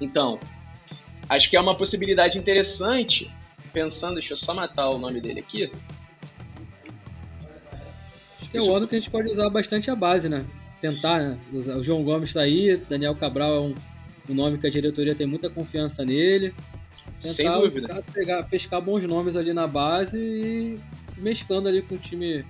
Então, 0.00 0.38
acho 1.28 1.48
que 1.48 1.56
é 1.56 1.60
uma 1.60 1.74
possibilidade 1.74 2.38
interessante, 2.38 3.30
pensando, 3.72 4.14
deixa 4.14 4.34
eu 4.34 4.36
só 4.36 4.54
matar 4.54 4.88
o 4.90 4.98
nome 4.98 5.20
dele 5.20 5.40
aqui. 5.40 5.70
Acho 8.40 8.50
que 8.50 8.58
é 8.58 8.62
o 8.62 8.74
ano 8.74 8.86
que 8.86 8.94
a 8.94 8.98
gente 8.98 9.10
pode 9.10 9.30
usar 9.30 9.48
bastante 9.50 9.90
a 9.90 9.96
base, 9.96 10.28
né? 10.28 10.44
Tentar, 10.80 11.20
né? 11.20 11.38
O 11.52 11.82
João 11.82 12.04
Gomes 12.04 12.30
está 12.30 12.42
aí, 12.42 12.76
Daniel 12.88 13.14
Cabral 13.14 13.56
é 13.56 13.60
um, 13.60 13.74
um 14.28 14.34
nome 14.34 14.58
que 14.58 14.66
a 14.66 14.70
diretoria 14.70 15.14
tem 15.14 15.26
muita 15.26 15.48
confiança 15.48 16.04
nele. 16.04 16.54
Tentar 17.20 17.34
Sem 17.34 17.50
dúvida. 17.50 18.04
Pegar, 18.12 18.42
pescar 18.44 18.80
bons 18.80 19.02
nomes 19.04 19.36
ali 19.36 19.52
na 19.52 19.66
base 19.66 20.18
e 20.18 20.78
mesclando 21.16 21.68
ali 21.68 21.80
com 21.82 21.94
o 21.94 21.98
time 21.98 22.44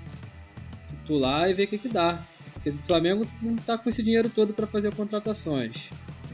titular 1.06 1.48
e 1.48 1.54
ver 1.54 1.64
o 1.64 1.68
que, 1.68 1.78
que 1.78 1.88
dá. 1.88 2.20
Porque 2.66 2.70
o 2.70 2.86
Flamengo 2.86 3.24
não 3.40 3.54
está 3.54 3.78
com 3.78 3.88
esse 3.88 4.02
dinheiro 4.02 4.28
todo 4.28 4.52
para 4.52 4.66
fazer 4.66 4.92
contratações. 4.92 5.88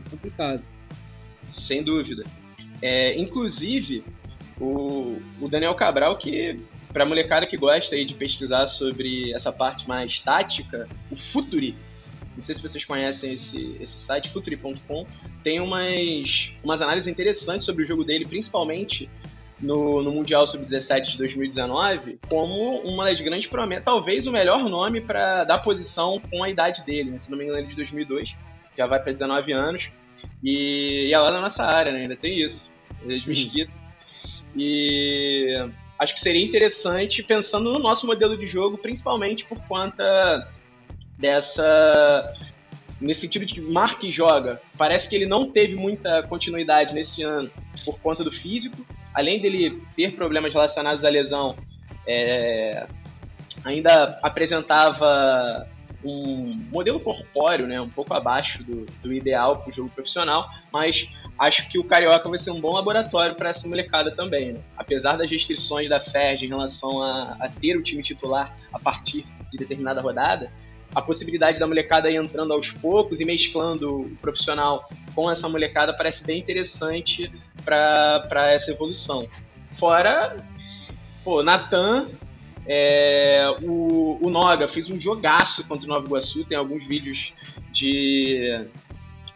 É 0.07 0.11
complicado. 0.11 0.63
Sem 1.51 1.83
dúvida. 1.83 2.25
É, 2.81 3.21
inclusive, 3.21 4.03
o, 4.59 5.19
o 5.43 5.49
Daniel 5.51 5.75
Cabral, 5.75 6.17
que 6.17 6.57
para 6.91 7.05
molecada 7.05 7.47
que 7.47 7.59
gosta 7.59 7.95
aí 7.95 8.07
de 8.07 8.15
pesquisar 8.15 8.67
sobre 8.69 9.31
essa 9.35 9.53
parte 9.53 9.87
mais 9.87 10.21
tática, 10.21 10.89
o 11.11 11.17
Futuri, 11.17 11.75
não 12.35 12.43
sei 12.43 12.55
se 12.55 12.63
vocês 12.63 12.83
conhecem 12.83 13.35
esse, 13.35 13.77
esse 13.79 13.99
site, 13.99 14.31
futuri.com, 14.31 15.07
tem 15.45 15.61
umas, 15.61 16.51
umas 16.65 16.81
análises 16.81 17.09
interessantes 17.09 17.67
sobre 17.67 17.85
o 17.85 17.87
jogo 17.87 18.05
dele, 18.05 18.25
principalmente 18.25 19.07
no, 19.63 20.03
no 20.03 20.11
Mundial 20.11 20.47
Sub-17 20.47 21.13
de 21.13 21.19
2019, 21.19 22.19
como 22.29 22.81
uma 22.81 23.05
das 23.05 23.21
grandes 23.21 23.49
promessas, 23.49 23.85
talvez 23.85 24.27
o 24.27 24.33
melhor 24.33 24.65
nome 24.69 25.01
para 25.01 25.45
dar 25.45 25.59
posição 25.59 26.21
com 26.31 26.43
a 26.43 26.51
idade 26.51 26.83
dele, 26.85 27.11
né? 27.11 27.19
se 27.19 27.31
não 27.31 27.39
me 27.39 27.45
engano 27.45 27.61
ele 27.61 27.67
é 27.69 27.71
de 27.71 27.77
2002, 27.77 28.35
já 28.77 28.87
vai 28.87 29.01
para 29.01 29.13
19 29.13 29.53
anos, 29.53 29.89
e, 30.43 31.09
e 31.09 31.15
é 31.15 31.19
lá 31.19 31.31
na 31.31 31.41
nossa 31.41 31.65
área, 31.65 31.93
né? 31.93 32.01
ainda 32.01 32.17
tem 32.17 32.43
isso, 32.43 32.69
de 33.05 33.29
Mesquita. 33.29 33.73
E 34.57 35.47
acho 35.99 36.15
que 36.15 36.21
seria 36.21 36.45
interessante 36.45 37.23
pensando 37.23 37.73
no 37.73 37.79
nosso 37.79 38.07
modelo 38.07 38.37
de 38.37 38.47
jogo, 38.47 38.77
principalmente 38.77 39.45
por 39.45 39.59
conta 39.67 40.49
dessa 41.19 42.35
nesse 43.03 43.23
sentido 43.23 43.45
de 43.45 43.55
que 43.55 43.61
Mark 43.61 44.03
joga. 44.05 44.61
Parece 44.79 45.09
que 45.09 45.15
ele 45.15 45.27
não 45.27 45.51
teve 45.51 45.75
muita 45.75 46.23
continuidade 46.23 46.95
nesse 46.95 47.23
ano 47.23 47.51
por 47.85 47.99
conta 47.99 48.23
do 48.23 48.31
físico, 48.31 48.87
além 49.13 49.41
dele 49.41 49.83
ter 49.95 50.15
problemas 50.15 50.53
relacionados 50.53 51.05
à 51.05 51.09
lesão, 51.09 51.57
é, 52.07 52.87
ainda 53.65 54.19
apresentava 54.23 55.67
um 56.05 56.57
modelo 56.71 56.99
corpóreo, 56.99 57.67
né, 57.67 57.81
um 57.81 57.89
pouco 57.89 58.13
abaixo 58.13 58.63
do, 58.65 58.87
do 59.03 59.13
ideal 59.13 59.59
para 59.59 59.71
o 59.71 59.73
jogo 59.73 59.89
profissional, 59.91 60.51
mas 60.73 61.09
acho 61.39 61.69
que 61.69 61.79
o 61.79 61.85
Carioca 61.85 62.29
vai 62.29 62.39
ser 62.39 62.51
um 62.51 62.61
bom 62.61 62.73
laboratório 62.73 63.37
para 63.37 63.51
essa 63.51 63.69
molecada 63.69 64.11
também. 64.11 64.53
Né? 64.53 64.61
Apesar 64.77 65.17
das 65.17 65.31
restrições 65.31 65.89
da 65.89 66.01
FERJ 66.01 66.47
em 66.47 66.49
relação 66.49 67.03
a, 67.03 67.37
a, 67.39 67.49
ter 67.49 67.77
o 67.77 67.83
time 67.83 68.03
titular 68.03 68.53
a 68.73 68.79
partir 68.79 69.25
de 69.51 69.59
determinada 69.59 70.01
rodada, 70.01 70.51
a 70.95 71.01
possibilidade 71.01 71.59
da 71.59 71.67
molecada 71.67 72.11
ir 72.11 72.17
entrando 72.17 72.53
aos 72.53 72.71
poucos 72.71 73.21
e 73.21 73.25
mesclando 73.25 74.03
o 74.03 74.17
profissional 74.21 74.89
com 75.15 75.31
essa 75.31 75.49
molecada 75.49 75.93
parece 75.93 76.25
bem 76.25 76.41
interessante 76.41 77.33
para 77.65 78.51
essa 78.53 78.71
evolução. 78.71 79.27
Fora, 79.79 80.37
pô, 81.25 81.43
Natan 81.43 82.09
é, 82.67 83.53
o, 83.63 84.19
o 84.21 84.31
Noga 84.31 84.69
fez 84.69 84.89
um 84.89 85.01
jogaço 85.01 85.65
contra 85.67 85.85
o 85.85 85.89
Nova 85.89 86.07
Iguaçu, 86.07 86.45
tem 86.45 86.57
alguns 86.57 86.87
vídeos 86.87 87.33
de. 87.73 88.65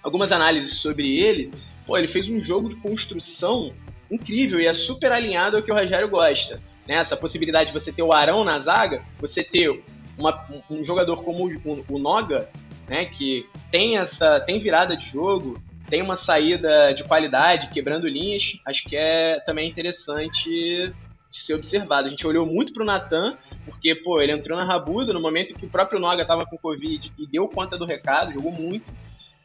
algumas 0.02 0.30
análises 0.32 0.74
sobre 0.74 1.18
ele. 1.18 1.50
Pô, 1.86 1.96
ele 1.96 2.08
fez 2.08 2.28
um 2.28 2.40
jogo 2.40 2.68
de 2.68 2.76
construção 2.76 3.72
incrível 4.10 4.60
e 4.60 4.66
é 4.66 4.72
super 4.72 5.10
alinhado 5.10 5.56
ao 5.56 5.62
que 5.62 5.70
o 5.70 5.74
Rogério 5.74 6.08
gosta. 6.08 6.60
Né? 6.86 6.94
Essa 6.94 7.16
possibilidade 7.16 7.72
de 7.72 7.74
você 7.74 7.92
ter 7.92 8.02
o 8.02 8.12
Arão 8.12 8.44
na 8.44 8.58
zaga, 8.60 9.02
você 9.20 9.42
ter 9.42 9.82
uma, 10.18 10.46
um 10.70 10.84
jogador 10.84 11.22
como 11.22 11.46
o, 11.46 11.84
o 11.88 11.98
Noga, 11.98 12.48
né, 12.88 13.06
que 13.06 13.46
tem 13.70 13.98
essa 13.98 14.40
tem 14.40 14.58
virada 14.58 14.96
de 14.96 15.06
jogo, 15.08 15.60
tem 15.88 16.02
uma 16.02 16.16
saída 16.16 16.92
de 16.92 17.04
qualidade, 17.04 17.68
quebrando 17.68 18.08
linhas, 18.08 18.58
acho 18.66 18.84
que 18.84 18.96
é 18.96 19.40
também 19.40 19.68
interessante 19.68 20.92
de 21.30 21.42
ser 21.42 21.54
observado. 21.54 22.06
A 22.06 22.10
gente 22.10 22.26
olhou 22.26 22.46
muito 22.46 22.72
pro 22.72 22.84
Natan, 22.84 23.36
porque, 23.64 23.94
pô, 23.94 24.20
ele 24.20 24.32
entrou 24.32 24.58
na 24.58 24.64
rabuda 24.64 25.12
no 25.12 25.20
momento 25.20 25.54
que 25.54 25.66
o 25.66 25.70
próprio 25.70 26.00
Noga 26.00 26.24
tava 26.24 26.46
com 26.46 26.56
Covid 26.56 27.12
e 27.18 27.26
deu 27.26 27.48
conta 27.48 27.76
do 27.76 27.84
recado, 27.84 28.32
jogou 28.32 28.50
muito, 28.50 28.90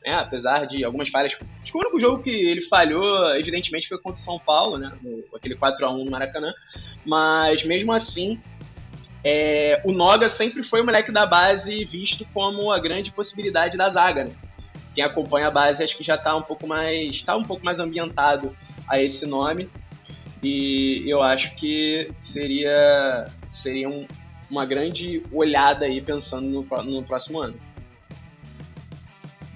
né? 0.03 0.15
Apesar 0.15 0.65
de 0.65 0.83
algumas 0.83 1.09
falhas. 1.09 1.33
Acho 1.33 1.71
que 1.71 1.77
o 1.77 1.81
único 1.81 1.99
jogo 1.99 2.23
que 2.23 2.29
ele 2.29 2.63
falhou, 2.63 3.35
evidentemente, 3.35 3.87
foi 3.87 3.97
contra 3.99 4.19
o 4.19 4.23
São 4.23 4.39
Paulo, 4.39 4.77
né? 4.77 4.91
No, 5.01 5.23
aquele 5.35 5.55
4 5.55 5.85
a 5.85 5.91
1 5.91 6.05
no 6.05 6.11
Maracanã. 6.11 6.53
Mas 7.05 7.63
mesmo 7.63 7.91
assim, 7.91 8.39
é, 9.23 9.81
o 9.85 9.91
Noga 9.91 10.27
sempre 10.27 10.63
foi 10.63 10.81
o 10.81 10.85
moleque 10.85 11.11
da 11.11 11.25
base 11.25 11.85
visto 11.85 12.25
como 12.33 12.71
a 12.71 12.79
grande 12.79 13.11
possibilidade 13.11 13.77
da 13.77 13.89
zaga, 13.89 14.25
né? 14.25 14.31
Quem 14.95 15.03
acompanha 15.03 15.47
a 15.47 15.51
base 15.51 15.83
acho 15.83 15.95
que 15.95 16.03
já 16.03 16.15
está 16.15 16.35
um 16.35 16.41
pouco 16.41 16.67
mais. 16.67 17.15
está 17.15 17.35
um 17.35 17.43
pouco 17.43 17.63
mais 17.63 17.79
ambientado 17.79 18.55
a 18.87 19.01
esse 19.01 19.25
nome. 19.25 19.69
E 20.43 21.03
eu 21.05 21.21
acho 21.21 21.55
que 21.55 22.11
seria, 22.19 23.27
seria 23.51 23.87
um, 23.87 24.07
uma 24.49 24.65
grande 24.65 25.23
olhada 25.31 25.85
aí 25.85 26.01
pensando 26.01 26.47
no, 26.47 26.83
no 26.83 27.03
próximo 27.03 27.39
ano. 27.39 27.55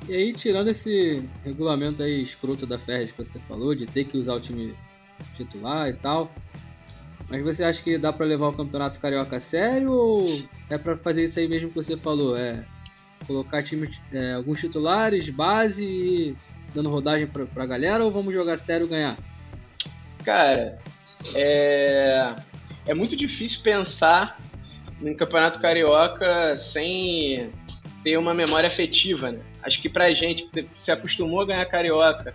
E 0.07 0.13
aí, 0.13 0.33
tirando 0.33 0.67
esse 0.67 1.27
regulamento 1.43 2.03
aí 2.03 2.21
escroto 2.21 2.67
da 2.67 2.77
Ferres 2.77 3.11
que 3.11 3.17
você 3.17 3.39
falou, 3.39 3.73
de 3.73 3.87
ter 3.87 4.05
que 4.05 4.15
usar 4.15 4.35
o 4.35 4.39
time 4.39 4.75
titular 5.35 5.89
e 5.89 5.93
tal, 5.93 6.31
mas 7.29 7.43
você 7.43 7.63
acha 7.63 7.81
que 7.81 7.97
dá 7.97 8.13
para 8.13 8.25
levar 8.25 8.49
o 8.49 8.53
Campeonato 8.53 8.99
Carioca 8.99 9.37
a 9.37 9.39
sério 9.39 9.91
ou 9.91 10.41
é 10.69 10.77
para 10.77 10.95
fazer 10.97 11.23
isso 11.23 11.39
aí 11.39 11.47
mesmo 11.47 11.69
que 11.69 11.75
você 11.75 11.97
falou? 11.97 12.37
É 12.37 12.63
colocar 13.25 13.63
time, 13.63 13.89
é, 14.13 14.33
alguns 14.33 14.59
titulares, 14.59 15.29
base 15.29 15.83
e 15.83 16.35
dando 16.73 16.89
rodagem 16.89 17.25
pra, 17.25 17.45
pra 17.45 17.65
galera 17.65 18.03
ou 18.03 18.11
vamos 18.11 18.33
jogar 18.33 18.57
sério 18.57 18.85
e 18.85 18.89
ganhar? 18.89 19.17
Cara, 20.23 20.77
é, 21.33 22.35
é 22.85 22.93
muito 22.93 23.15
difícil 23.15 23.61
pensar 23.61 24.39
no 25.01 25.15
Campeonato 25.15 25.59
Carioca 25.59 26.57
sem 26.57 27.51
ter 28.03 28.17
uma 28.17 28.33
memória 28.33 28.67
afetiva, 28.67 29.31
né? 29.31 29.39
Acho 29.63 29.81
que 29.81 29.89
pra 29.89 30.13
gente 30.13 30.43
que 30.43 30.67
se 30.77 30.91
acostumou 30.91 31.41
a 31.41 31.45
ganhar 31.45 31.65
Carioca, 31.65 32.33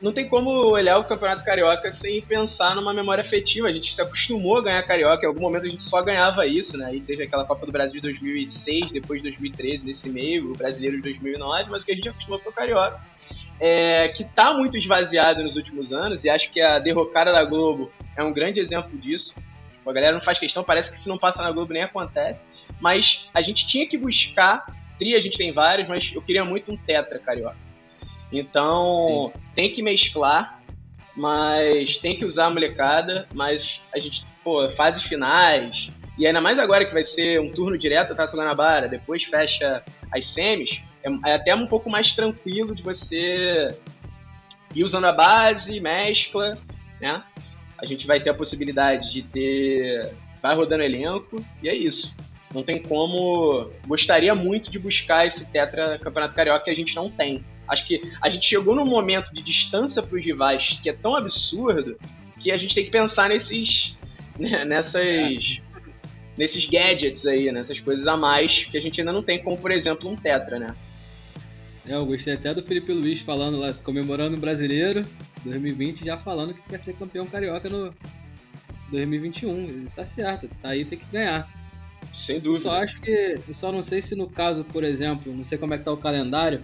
não 0.00 0.12
tem 0.12 0.28
como 0.28 0.50
olhar 0.50 0.98
o 0.98 1.04
Campeonato 1.04 1.44
Carioca 1.44 1.90
sem 1.90 2.22
pensar 2.22 2.76
numa 2.76 2.92
memória 2.92 3.22
afetiva. 3.22 3.68
A 3.68 3.72
gente 3.72 3.94
se 3.94 4.00
acostumou 4.00 4.58
a 4.58 4.62
ganhar 4.62 4.82
Carioca, 4.84 5.24
em 5.24 5.28
algum 5.28 5.40
momento 5.40 5.66
a 5.66 5.68
gente 5.68 5.82
só 5.82 6.00
ganhava 6.02 6.46
isso, 6.46 6.76
né? 6.76 6.86
Aí 6.86 7.00
teve 7.00 7.24
aquela 7.24 7.44
Copa 7.44 7.66
do 7.66 7.72
Brasil 7.72 8.00
de 8.00 8.08
2006, 8.08 8.92
depois 8.92 9.20
de 9.20 9.28
2013, 9.28 9.84
nesse 9.84 10.08
meio, 10.08 10.52
o 10.52 10.56
Brasileiro 10.56 10.96
de 10.96 11.02
2009, 11.02 11.70
mas 11.70 11.82
o 11.82 11.84
que 11.84 11.92
a 11.92 11.94
gente 11.96 12.08
acostumou 12.08 12.38
foi 12.38 12.52
o 12.52 12.54
Carioca 12.54 13.00
é, 13.60 14.08
que 14.08 14.22
está 14.22 14.52
muito 14.52 14.76
esvaziado 14.76 15.42
nos 15.42 15.56
últimos 15.56 15.92
anos, 15.92 16.24
e 16.24 16.30
acho 16.30 16.50
que 16.50 16.60
a 16.60 16.78
derrocada 16.78 17.32
da 17.32 17.44
Globo 17.44 17.90
é 18.16 18.22
um 18.22 18.32
grande 18.32 18.60
exemplo 18.60 18.96
disso. 18.98 19.34
A 19.86 19.92
galera 19.92 20.12
não 20.12 20.22
faz 20.22 20.38
questão, 20.38 20.62
parece 20.62 20.90
que 20.90 20.98
se 20.98 21.08
não 21.08 21.16
passa 21.16 21.42
na 21.42 21.50
Globo 21.50 21.72
nem 21.72 21.82
acontece. 21.82 22.44
Mas 22.78 23.26
a 23.32 23.40
gente 23.40 23.66
tinha 23.66 23.86
que 23.86 23.96
buscar, 23.96 24.66
tri 24.98 25.14
a 25.14 25.20
gente 25.20 25.38
tem 25.38 25.50
vários, 25.50 25.88
mas 25.88 26.12
eu 26.14 26.20
queria 26.20 26.44
muito 26.44 26.70
um 26.70 26.76
tetra 26.76 27.18
carioca. 27.18 27.56
Então 28.32 29.32
Sim. 29.32 29.40
tem 29.54 29.74
que 29.74 29.82
mesclar, 29.82 30.60
mas 31.16 31.96
tem 31.96 32.16
que 32.16 32.24
usar 32.24 32.46
a 32.46 32.50
molecada, 32.50 33.26
mas 33.32 33.80
a 33.92 33.98
gente, 33.98 34.24
pô, 34.44 34.68
fases 34.70 35.02
finais, 35.02 35.88
e 36.16 36.26
ainda 36.26 36.40
mais 36.40 36.58
agora 36.58 36.84
que 36.84 36.92
vai 36.92 37.04
ser 37.04 37.40
um 37.40 37.50
turno 37.50 37.78
direto 37.78 38.10
da 38.10 38.14
Taça 38.14 38.36
Guanabara, 38.36 38.88
depois 38.88 39.24
fecha 39.24 39.82
as 40.12 40.26
semis, 40.26 40.80
é, 41.02 41.30
é 41.30 41.34
até 41.34 41.54
um 41.54 41.66
pouco 41.66 41.88
mais 41.88 42.12
tranquilo 42.12 42.74
de 42.74 42.82
você 42.82 43.68
ir 44.74 44.84
usando 44.84 45.06
a 45.06 45.12
base, 45.12 45.80
mescla, 45.80 46.58
né? 47.00 47.22
A 47.78 47.86
gente 47.86 48.06
vai 48.06 48.20
ter 48.20 48.30
a 48.30 48.34
possibilidade 48.34 49.12
de 49.12 49.22
ter. 49.22 50.12
Vai 50.42 50.54
rodando 50.54 50.82
elenco, 50.82 51.44
e 51.62 51.68
é 51.68 51.74
isso. 51.74 52.14
Não 52.52 52.62
tem 52.62 52.82
como. 52.82 53.70
Gostaria 53.86 54.34
muito 54.34 54.70
de 54.70 54.78
buscar 54.78 55.26
esse 55.26 55.44
Tetra 55.44 55.98
Campeonato 55.98 56.34
Carioca 56.34 56.64
que 56.64 56.70
a 56.70 56.74
gente 56.74 56.94
não 56.94 57.10
tem. 57.10 57.44
Acho 57.68 57.86
que 57.86 58.00
a 58.20 58.30
gente 58.30 58.46
chegou 58.46 58.74
num 58.74 58.86
momento 58.86 59.32
de 59.32 59.42
distância 59.42 60.02
para 60.02 60.16
os 60.16 60.24
rivais 60.24 60.78
que 60.82 60.88
é 60.88 60.92
tão 60.92 61.14
absurdo 61.14 61.98
que 62.40 62.50
a 62.50 62.56
gente 62.56 62.74
tem 62.74 62.84
que 62.84 62.90
pensar 62.90 63.28
nesses. 63.28 63.94
Né, 64.38 64.64
nessas. 64.64 65.60
Nesses 66.36 66.66
gadgets 66.66 67.26
aí, 67.26 67.50
nessas 67.50 67.80
coisas 67.80 68.06
a 68.06 68.16
mais 68.16 68.62
que 68.62 68.78
a 68.78 68.80
gente 68.80 69.00
ainda 69.00 69.12
não 69.12 69.24
tem, 69.24 69.42
como 69.42 69.58
por 69.58 69.72
exemplo 69.72 70.08
um 70.08 70.14
Tetra, 70.14 70.60
né? 70.60 70.72
É, 71.84 71.94
eu 71.94 72.06
gostei 72.06 72.34
até 72.34 72.54
do 72.54 72.62
Felipe 72.62 72.92
Luiz 72.92 73.20
falando 73.20 73.58
lá, 73.58 73.72
comemorando 73.72 74.36
o 74.36 74.40
brasileiro 74.40 75.04
2020, 75.44 76.04
já 76.04 76.16
falando 76.16 76.54
que 76.54 76.60
quer 76.62 76.78
ser 76.78 76.92
campeão 76.94 77.26
carioca 77.26 77.68
no 77.68 77.92
2021. 78.90 79.64
Ele 79.64 79.88
tá 79.96 80.04
certo, 80.04 80.48
tá 80.62 80.68
aí, 80.68 80.84
tem 80.84 80.98
que 80.98 81.06
ganhar. 81.10 81.48
Sem 82.14 82.38
dúvida. 82.38 82.68
Eu 82.68 82.70
só 82.70 82.82
acho 82.82 83.00
que. 83.00 83.38
Eu 83.48 83.54
só 83.54 83.72
não 83.72 83.82
sei 83.82 84.02
se 84.02 84.14
no 84.14 84.28
caso, 84.28 84.64
por 84.64 84.84
exemplo, 84.84 85.34
não 85.34 85.44
sei 85.44 85.56
como 85.58 85.74
é 85.74 85.78
que 85.78 85.84
tá 85.84 85.92
o 85.92 85.96
calendário, 85.96 86.62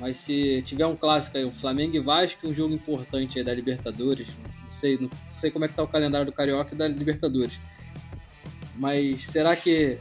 mas 0.00 0.16
se 0.16 0.62
tiver 0.62 0.86
um 0.86 0.96
clássico 0.96 1.36
aí, 1.36 1.44
o 1.44 1.52
Flamengo 1.52 1.94
e 1.94 2.00
Vasco, 2.00 2.48
um 2.48 2.54
jogo 2.54 2.74
importante 2.74 3.38
aí 3.38 3.44
da 3.44 3.54
Libertadores, 3.54 4.28
não 4.64 4.72
sei, 4.72 4.98
não 4.98 5.10
sei 5.36 5.50
como 5.50 5.66
é 5.66 5.68
que 5.68 5.74
tá 5.74 5.82
o 5.82 5.88
calendário 5.88 6.26
do 6.26 6.32
Carioca 6.32 6.74
e 6.74 6.78
da 6.78 6.88
Libertadores. 6.88 7.60
Mas 8.76 9.26
será 9.26 9.54
que 9.54 9.98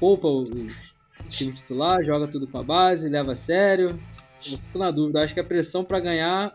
poupa 0.00 0.26
os 0.26 0.94
time 1.30 1.52
titular, 1.52 2.02
joga 2.04 2.26
tudo 2.26 2.46
com 2.46 2.58
a 2.58 2.62
base, 2.62 3.08
leva 3.08 3.32
a 3.32 3.36
sério. 3.36 3.98
Eu 4.44 4.58
fico 4.58 4.78
na 4.78 4.90
dúvida. 4.90 5.20
Eu 5.20 5.24
acho 5.24 5.34
que 5.34 5.40
a 5.40 5.44
pressão 5.44 5.84
para 5.84 6.00
ganhar 6.00 6.52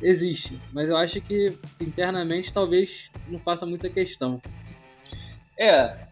existe, 0.00 0.60
mas 0.72 0.88
eu 0.88 0.96
acho 0.96 1.20
que 1.20 1.56
internamente 1.80 2.52
talvez 2.52 3.10
não 3.28 3.38
faça 3.38 3.64
muita 3.64 3.88
questão. 3.88 4.42
É. 5.58 6.11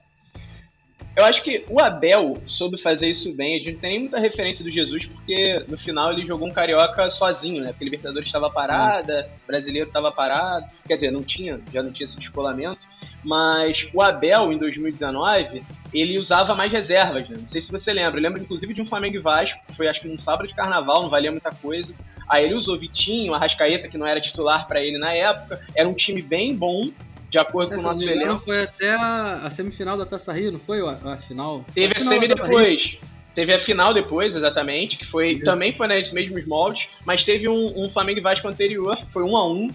Eu 1.16 1.25
acho 1.25 1.42
que 1.42 1.64
o 1.68 1.81
Abel 1.81 2.40
soube 2.46 2.81
fazer 2.81 3.11
isso 3.11 3.33
bem. 3.33 3.57
A 3.57 3.59
gente 3.59 3.73
não 3.73 3.81
tem 3.81 3.90
nem 3.90 4.01
muita 4.01 4.18
referência 4.18 4.64
do 4.64 4.70
Jesus, 4.70 5.07
porque 5.07 5.64
no 5.66 5.77
final 5.77 6.12
ele 6.12 6.27
jogou 6.27 6.49
um 6.49 6.53
carioca 6.53 7.11
sozinho, 7.11 7.62
né? 7.62 7.70
Porque 7.70 7.85
o 7.85 7.87
Libertadores 7.87 8.27
estava 8.27 8.49
parada, 8.49 9.29
o 9.42 9.46
brasileiro 9.46 9.88
estava 9.88 10.12
parado. 10.12 10.66
Quer 10.87 10.94
dizer, 10.94 11.11
não 11.11 11.23
tinha, 11.23 11.61
já 11.73 11.83
não 11.83 11.90
tinha 11.92 12.05
esse 12.05 12.16
descolamento. 12.16 12.79
Mas 13.25 13.87
o 13.92 14.01
Abel, 14.01 14.53
em 14.53 14.59
2019, 14.59 15.62
ele 15.92 16.18
usava 16.18 16.55
mais 16.55 16.70
reservas, 16.73 17.29
né? 17.29 17.37
Não 17.40 17.49
sei 17.49 17.61
se 17.61 17.70
você 17.70 17.92
lembra. 17.92 18.18
Eu 18.18 18.23
lembro, 18.23 18.40
inclusive, 18.40 18.73
de 18.73 18.81
um 18.81 18.87
Flamengo 18.87 19.16
e 19.16 19.20
Vasco, 19.20 19.61
que 19.66 19.75
foi 19.75 19.88
acho 19.88 20.01
que 20.01 20.09
num 20.09 20.18
sábado 20.18 20.46
de 20.46 20.55
carnaval, 20.55 21.03
não 21.03 21.11
valia 21.11 21.31
muita 21.31 21.51
coisa. 21.51 21.92
Aí 22.29 22.44
ele 22.44 22.55
usou 22.55 22.79
Vitinho, 22.79 23.35
Arrascaeta, 23.35 23.88
que 23.88 23.99
não 23.99 24.07
era 24.07 24.20
titular 24.20 24.68
para 24.68 24.81
ele 24.81 24.96
na 24.96 25.12
época. 25.12 25.61
Era 25.75 25.88
um 25.88 25.94
time 25.94 26.23
bem 26.23 26.55
bom, 26.55 26.88
de 27.31 27.38
acordo 27.38 27.73
Essa 27.73 27.77
com 27.77 27.88
o 27.88 27.93
nosso 27.93 28.09
elenco. 28.09 28.45
Foi 28.45 28.62
até 28.64 28.95
a, 28.95 29.43
a, 29.45 29.51
semifinal 29.51 29.97
da 29.97 30.05
Taça 30.05 30.33
Rio, 30.33 30.53
não 30.53 30.59
foi 30.59 30.81
a, 30.81 31.12
a 31.12 31.16
final? 31.16 31.64
Teve 31.73 31.95
a, 31.95 31.97
a 31.97 32.01
semi 32.01 32.29
depois. 32.29 32.99
Teve 33.33 33.55
a 33.55 33.61
final 33.61 33.95
depois, 33.95 34.35
exatamente, 34.35 34.97
que 34.97 35.07
foi 35.07 35.35
Isso. 35.35 35.45
também 35.45 35.73
foi 35.73 35.87
nesses 35.87 36.12
mesmos 36.12 36.45
moldes, 36.45 36.88
mas 37.07 37.25
teve 37.25 37.49
um, 37.49 37.85
um 37.85 37.88
Flamengo 37.88 38.19
e 38.19 38.23
Vasco 38.23 38.49
anterior, 38.49 38.97
que 38.97 39.07
foi 39.12 39.23
um 39.23 39.37
a 39.37 39.49
um, 39.49 39.71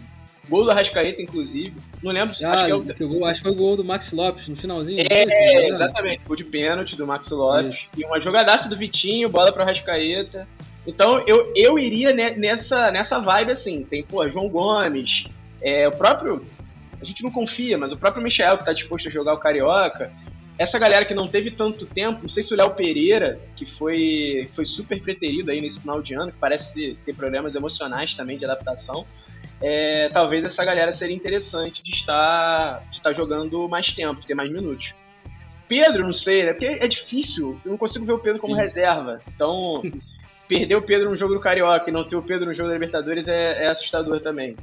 Gol 0.49 0.63
do 0.63 0.71
Arrascaeta, 0.71 1.21
inclusive. 1.21 1.73
Não 2.03 2.11
lembro. 2.11 2.35
Ah, 2.43 2.51
acho, 2.51 2.65
que 2.65 2.71
é 2.71 2.75
o... 2.75 2.83
que 2.83 3.23
acho 3.23 3.39
que 3.39 3.43
foi 3.43 3.51
o 3.51 3.55
gol 3.55 3.75
do 3.75 3.83
Max 3.83 4.11
Lopes 4.11 4.47
no 4.47 4.55
finalzinho. 4.55 5.03
É, 5.09 5.23
assim, 5.23 5.71
exatamente. 5.71 6.21
Gol 6.25 6.35
de 6.35 6.43
pênalti 6.43 6.95
do 6.95 7.07
Max 7.07 7.29
Lopes. 7.29 7.75
Isso. 7.75 7.89
E 7.97 8.05
uma 8.05 8.19
jogadaça 8.19 8.69
do 8.69 8.77
Vitinho, 8.77 9.27
bola 9.27 9.51
para 9.51 9.61
o 9.61 9.63
Arrascaeta. 9.63 10.47
Então 10.85 11.19
eu, 11.25 11.51
eu 11.55 11.79
iria 11.79 12.13
nessa, 12.13 12.91
nessa 12.91 13.19
vibe 13.19 13.53
assim. 13.53 13.83
Tem, 13.83 14.03
pô, 14.03 14.27
João 14.29 14.47
Gomes, 14.47 15.25
é, 15.63 15.87
o 15.87 15.91
próprio 15.91 16.45
a 17.05 17.07
gente 17.07 17.23
não 17.23 17.31
confia, 17.31 17.77
mas 17.77 17.91
o 17.91 17.97
próprio 17.97 18.23
Michel 18.23 18.57
que 18.57 18.63
está 18.63 18.73
disposto 18.73 19.07
a 19.07 19.11
jogar 19.11 19.33
o 19.33 19.37
Carioca, 19.37 20.11
essa 20.57 20.79
galera 20.79 21.05
que 21.05 21.13
não 21.13 21.27
teve 21.27 21.51
tanto 21.51 21.85
tempo, 21.85 22.23
não 22.23 22.29
sei 22.29 22.41
se 22.41 22.53
o 22.53 22.57
Léo 22.57 22.71
Pereira, 22.71 23.39
que 23.55 23.65
foi, 23.65 24.49
foi 24.55 24.65
super 24.65 25.01
preterido 25.01 25.51
aí 25.51 25.59
nesse 25.59 25.79
final 25.79 26.01
de 26.01 26.13
ano, 26.13 26.31
que 26.31 26.37
parece 26.37 26.97
ter 27.05 27.13
problemas 27.13 27.55
emocionais 27.55 28.13
também 28.13 28.37
de 28.37 28.45
adaptação, 28.45 29.05
é, 29.61 30.09
talvez 30.09 30.45
essa 30.45 30.63
galera 30.63 30.91
seria 30.91 31.15
interessante 31.15 31.83
de 31.83 31.91
estar, 31.91 32.79
de 32.89 32.97
estar 32.97 33.13
jogando 33.13 33.67
mais 33.67 33.87
tempo, 33.93 34.25
ter 34.25 34.33
mais 34.33 34.51
minutos. 34.51 34.93
Pedro, 35.67 36.03
não 36.03 36.13
sei, 36.13 36.43
né? 36.43 36.53
Porque 36.53 36.65
é 36.65 36.87
difícil, 36.87 37.59
eu 37.65 37.71
não 37.71 37.77
consigo 37.77 38.05
ver 38.05 38.13
o 38.13 38.19
Pedro 38.19 38.39
como 38.39 38.55
Sim. 38.55 38.61
reserva. 38.61 39.19
Então, 39.27 39.81
perder 40.47 40.75
o 40.75 40.81
Pedro 40.81 41.09
no 41.09 41.17
jogo 41.17 41.33
do 41.33 41.39
Carioca 41.39 41.89
e 41.89 41.93
não 41.93 42.03
ter 42.03 42.15
o 42.15 42.21
Pedro 42.21 42.45
no 42.45 42.53
jogo 42.53 42.69
da 42.69 42.75
Libertadores 42.75 43.27
é, 43.27 43.63
é 43.63 43.67
assustador 43.67 44.19
também. 44.19 44.55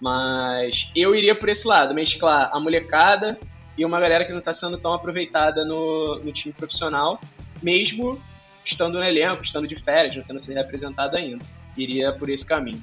Mas 0.00 0.88
eu 0.94 1.14
iria 1.14 1.34
por 1.34 1.48
esse 1.48 1.66
lado, 1.66 1.94
mesclar 1.94 2.50
a 2.52 2.60
molecada 2.60 3.38
e 3.76 3.84
uma 3.84 4.00
galera 4.00 4.24
que 4.24 4.32
não 4.32 4.38
está 4.38 4.52
sendo 4.52 4.78
tão 4.78 4.92
aproveitada 4.92 5.64
no, 5.64 6.18
no 6.18 6.32
time 6.32 6.52
profissional, 6.52 7.20
mesmo 7.62 8.20
estando 8.64 8.98
no 8.98 9.04
elenco, 9.04 9.42
estando 9.42 9.66
de 9.66 9.76
férias, 9.76 10.16
não 10.16 10.22
tendo 10.22 10.40
sido 10.40 10.54
representado 10.54 11.16
ainda. 11.16 11.44
Iria 11.76 12.12
por 12.12 12.28
esse 12.28 12.44
caminho. 12.44 12.82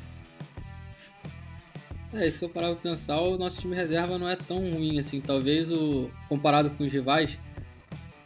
É, 2.13 2.29
se 2.29 2.45
eu 2.45 2.49
parar 2.49 2.67
pra 2.67 2.91
pensar, 2.91 3.19
o 3.19 3.37
nosso 3.37 3.59
time 3.59 3.75
reserva 3.75 4.19
não 4.19 4.29
é 4.29 4.35
tão 4.35 4.57
ruim 4.57 4.99
assim. 4.99 5.19
Talvez 5.19 5.71
o. 5.71 6.11
comparado 6.29 6.69
com 6.69 6.83
os 6.83 6.93
rivais, 6.93 7.39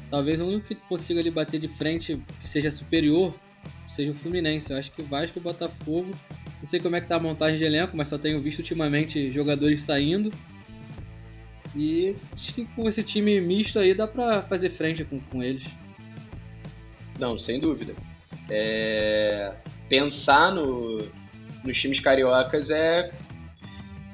talvez 0.10 0.42
o 0.42 0.46
único 0.46 0.68
que 0.68 0.76
consiga 0.76 1.22
ali 1.22 1.32
bater 1.32 1.60
de 1.60 1.70
frente 1.70 2.22
que 2.42 2.50
seja 2.50 2.70
superior 2.70 3.34
seja 3.88 4.12
o 4.12 4.16
Fluminense. 4.16 4.72
Eu 4.72 4.78
acho 4.78 4.92
que 4.92 5.02
o 5.02 5.06
Vasco 5.06 5.40
o 5.40 5.42
Botafogo 5.42 6.12
não 6.60 6.66
sei 6.66 6.80
como 6.80 6.96
é 6.96 7.02
que 7.02 7.08
tá 7.08 7.16
a 7.18 7.20
montagem 7.20 7.58
de 7.58 7.64
elenco, 7.64 7.96
mas 7.96 8.08
só 8.08 8.18
tenho 8.18 8.42
visto 8.42 8.60
ultimamente 8.60 9.32
jogadores 9.32 9.82
saindo. 9.82 10.32
E 11.76 12.16
acho 12.34 12.54
que 12.54 12.66
com 12.66 12.90
esse 12.90 13.04
time 13.04 13.40
misto 13.40 13.78
aí 13.78 13.94
dá 13.94 14.08
pra 14.08 14.42
fazer 14.42 14.70
frente 14.70 15.04
com, 15.04 15.20
com 15.20 15.44
eles. 15.44 15.66
Não, 17.20 17.40
sem 17.40 17.60
dúvida. 17.60 17.94
É... 18.50 19.54
Pensar 19.88 20.52
no... 20.52 20.98
nos 21.64 21.78
times 21.80 22.00
cariocas 22.00 22.70
é... 22.72 23.12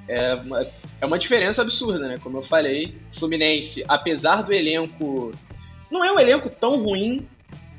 É 0.07 0.33
uma... 0.33 0.67
é 0.99 1.05
uma 1.05 1.17
diferença 1.17 1.61
absurda, 1.61 2.07
né? 2.07 2.17
Como 2.21 2.39
eu 2.39 2.43
falei, 2.43 2.93
Fluminense, 3.17 3.83
apesar 3.87 4.41
do 4.41 4.51
elenco. 4.51 5.33
Não 5.89 6.03
é 6.03 6.11
um 6.11 6.19
elenco 6.19 6.49
tão 6.49 6.83
ruim 6.83 7.25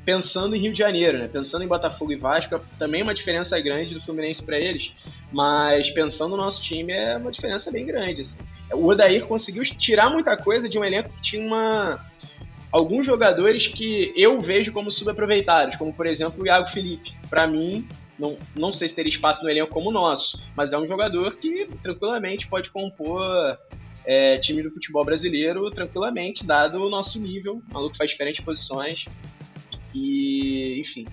pensando 0.05 0.55
em 0.55 0.59
Rio 0.59 0.71
de 0.71 0.77
Janeiro, 0.77 1.17
né? 1.17 1.27
Pensando 1.27 1.63
em 1.63 1.67
Botafogo 1.67 2.11
e 2.11 2.15
Vasco, 2.15 2.61
também 2.77 3.01
é 3.01 3.03
uma 3.03 3.13
diferença 3.13 3.59
grande 3.59 3.95
do 3.95 4.01
Fluminense 4.01 4.41
para 4.41 4.59
eles, 4.59 4.91
mas 5.31 5.89
pensando 5.89 6.37
no 6.37 6.43
nosso 6.43 6.61
time 6.61 6.93
é 6.93 7.17
uma 7.17 7.31
diferença 7.31 7.71
bem 7.71 7.85
grande. 7.85 8.21
Assim. 8.21 8.37
O 8.71 8.87
Odair 8.87 9.25
conseguiu 9.25 9.63
tirar 9.63 10.09
muita 10.09 10.37
coisa 10.37 10.69
de 10.69 10.77
um 10.77 10.85
elenco 10.85 11.09
que 11.09 11.21
tinha 11.21 11.45
uma 11.45 11.99
alguns 12.71 13.05
jogadores 13.05 13.67
que 13.67 14.13
eu 14.17 14.39
vejo 14.41 14.71
como 14.71 14.91
subaproveitados, 14.91 15.77
como 15.77 15.93
por 15.93 16.05
exemplo 16.05 16.43
o 16.43 16.45
Iago 16.45 16.69
Felipe. 16.69 17.13
Para 17.29 17.47
mim, 17.47 17.87
não, 18.19 18.37
não 18.53 18.73
sei 18.73 18.89
se 18.89 18.95
teria 18.95 19.09
espaço 19.09 19.43
no 19.43 19.49
elenco 19.49 19.71
como 19.71 19.89
o 19.89 19.93
nosso, 19.93 20.37
mas 20.55 20.73
é 20.73 20.77
um 20.77 20.85
jogador 20.85 21.35
que 21.37 21.67
tranquilamente 21.81 22.47
pode 22.47 22.69
compor 22.69 23.57
é, 24.05 24.37
time 24.37 24.61
do 24.61 24.71
futebol 24.71 25.03
brasileiro 25.03 25.69
tranquilamente, 25.71 26.45
dado 26.45 26.85
o 26.85 26.89
nosso 26.89 27.17
nível. 27.17 27.61
O 27.69 27.73
maluco 27.73 27.97
faz 27.97 28.11
diferentes 28.11 28.43
posições. 28.43 29.05
E, 29.95 30.79
enfim, 30.81 31.05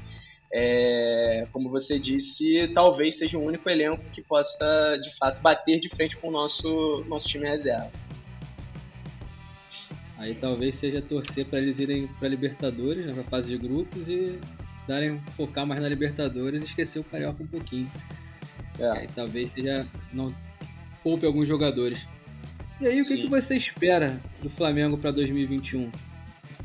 é, 0.53 1.47
como 1.53 1.71
você 1.71 1.99
disse, 1.99 2.69
talvez 2.75 3.17
seja 3.17 3.39
o 3.39 3.45
único 3.45 3.71
elenco 3.71 4.03
que 4.13 4.21
possa, 4.21 4.99
de 5.03 5.17
fato, 5.17 5.41
bater 5.41 5.81
de 5.81 5.89
frente 5.89 6.17
com 6.17 6.29
o 6.29 6.31
nosso, 6.31 7.05
nosso 7.09 7.29
time 7.29 7.49
reserva. 7.49 7.91
Aí 10.19 10.35
talvez 10.35 10.77
seja 10.77 11.01
torcer 11.01 11.47
para 11.47 11.59
eles 11.59 11.79
irem 11.79 12.07
para 12.19 12.29
Libertadores, 12.29 13.07
na 13.07 13.13
né, 13.13 13.25
fase 13.29 13.49
de 13.49 13.59
grupos, 13.59 14.09
e 14.09 14.39
darem 14.87 15.19
focar 15.37 15.67
mais 15.67 15.81
na 15.81 15.89
Libertadores 15.89 16.63
e 16.63 16.67
esquecer 16.67 16.99
o 16.99 17.05
Carioca 17.05 17.43
um 17.43 17.47
pouquinho. 17.47 17.91
É. 18.79 18.89
Aí 18.91 19.09
talvez 19.15 19.51
seja. 19.51 19.87
não 20.13 20.35
poupe 21.03 21.27
alguns 21.27 21.49
jogadores. 21.49 22.07
E 22.81 22.87
aí, 22.87 23.01
o 23.01 23.05
que, 23.05 23.17
que 23.17 23.29
você 23.29 23.57
espera 23.57 24.21
do 24.43 24.51
Flamengo 24.51 24.99
para 24.99 25.13
2021? 25.13 25.91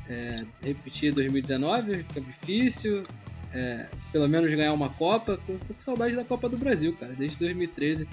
É, 0.09 0.43
repetir 0.63 1.13
2019, 1.13 1.97
fica 1.99 2.21
difícil. 2.21 3.03
É, 3.53 3.85
pelo 4.11 4.27
menos 4.27 4.49
ganhar 4.51 4.73
uma 4.73 4.89
Copa. 4.89 5.39
Tô 5.45 5.73
com 5.73 5.79
saudade 5.79 6.15
da 6.15 6.23
Copa 6.23 6.47
do 6.49 6.57
Brasil, 6.57 6.93
cara. 6.93 7.13
Desde 7.13 7.37
2013 7.37 8.07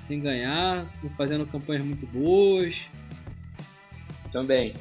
sem 0.00 0.20
ganhar, 0.20 0.86
fazendo 1.16 1.46
campanhas 1.46 1.84
muito 1.84 2.06
boas. 2.06 2.86
Também, 4.32 4.74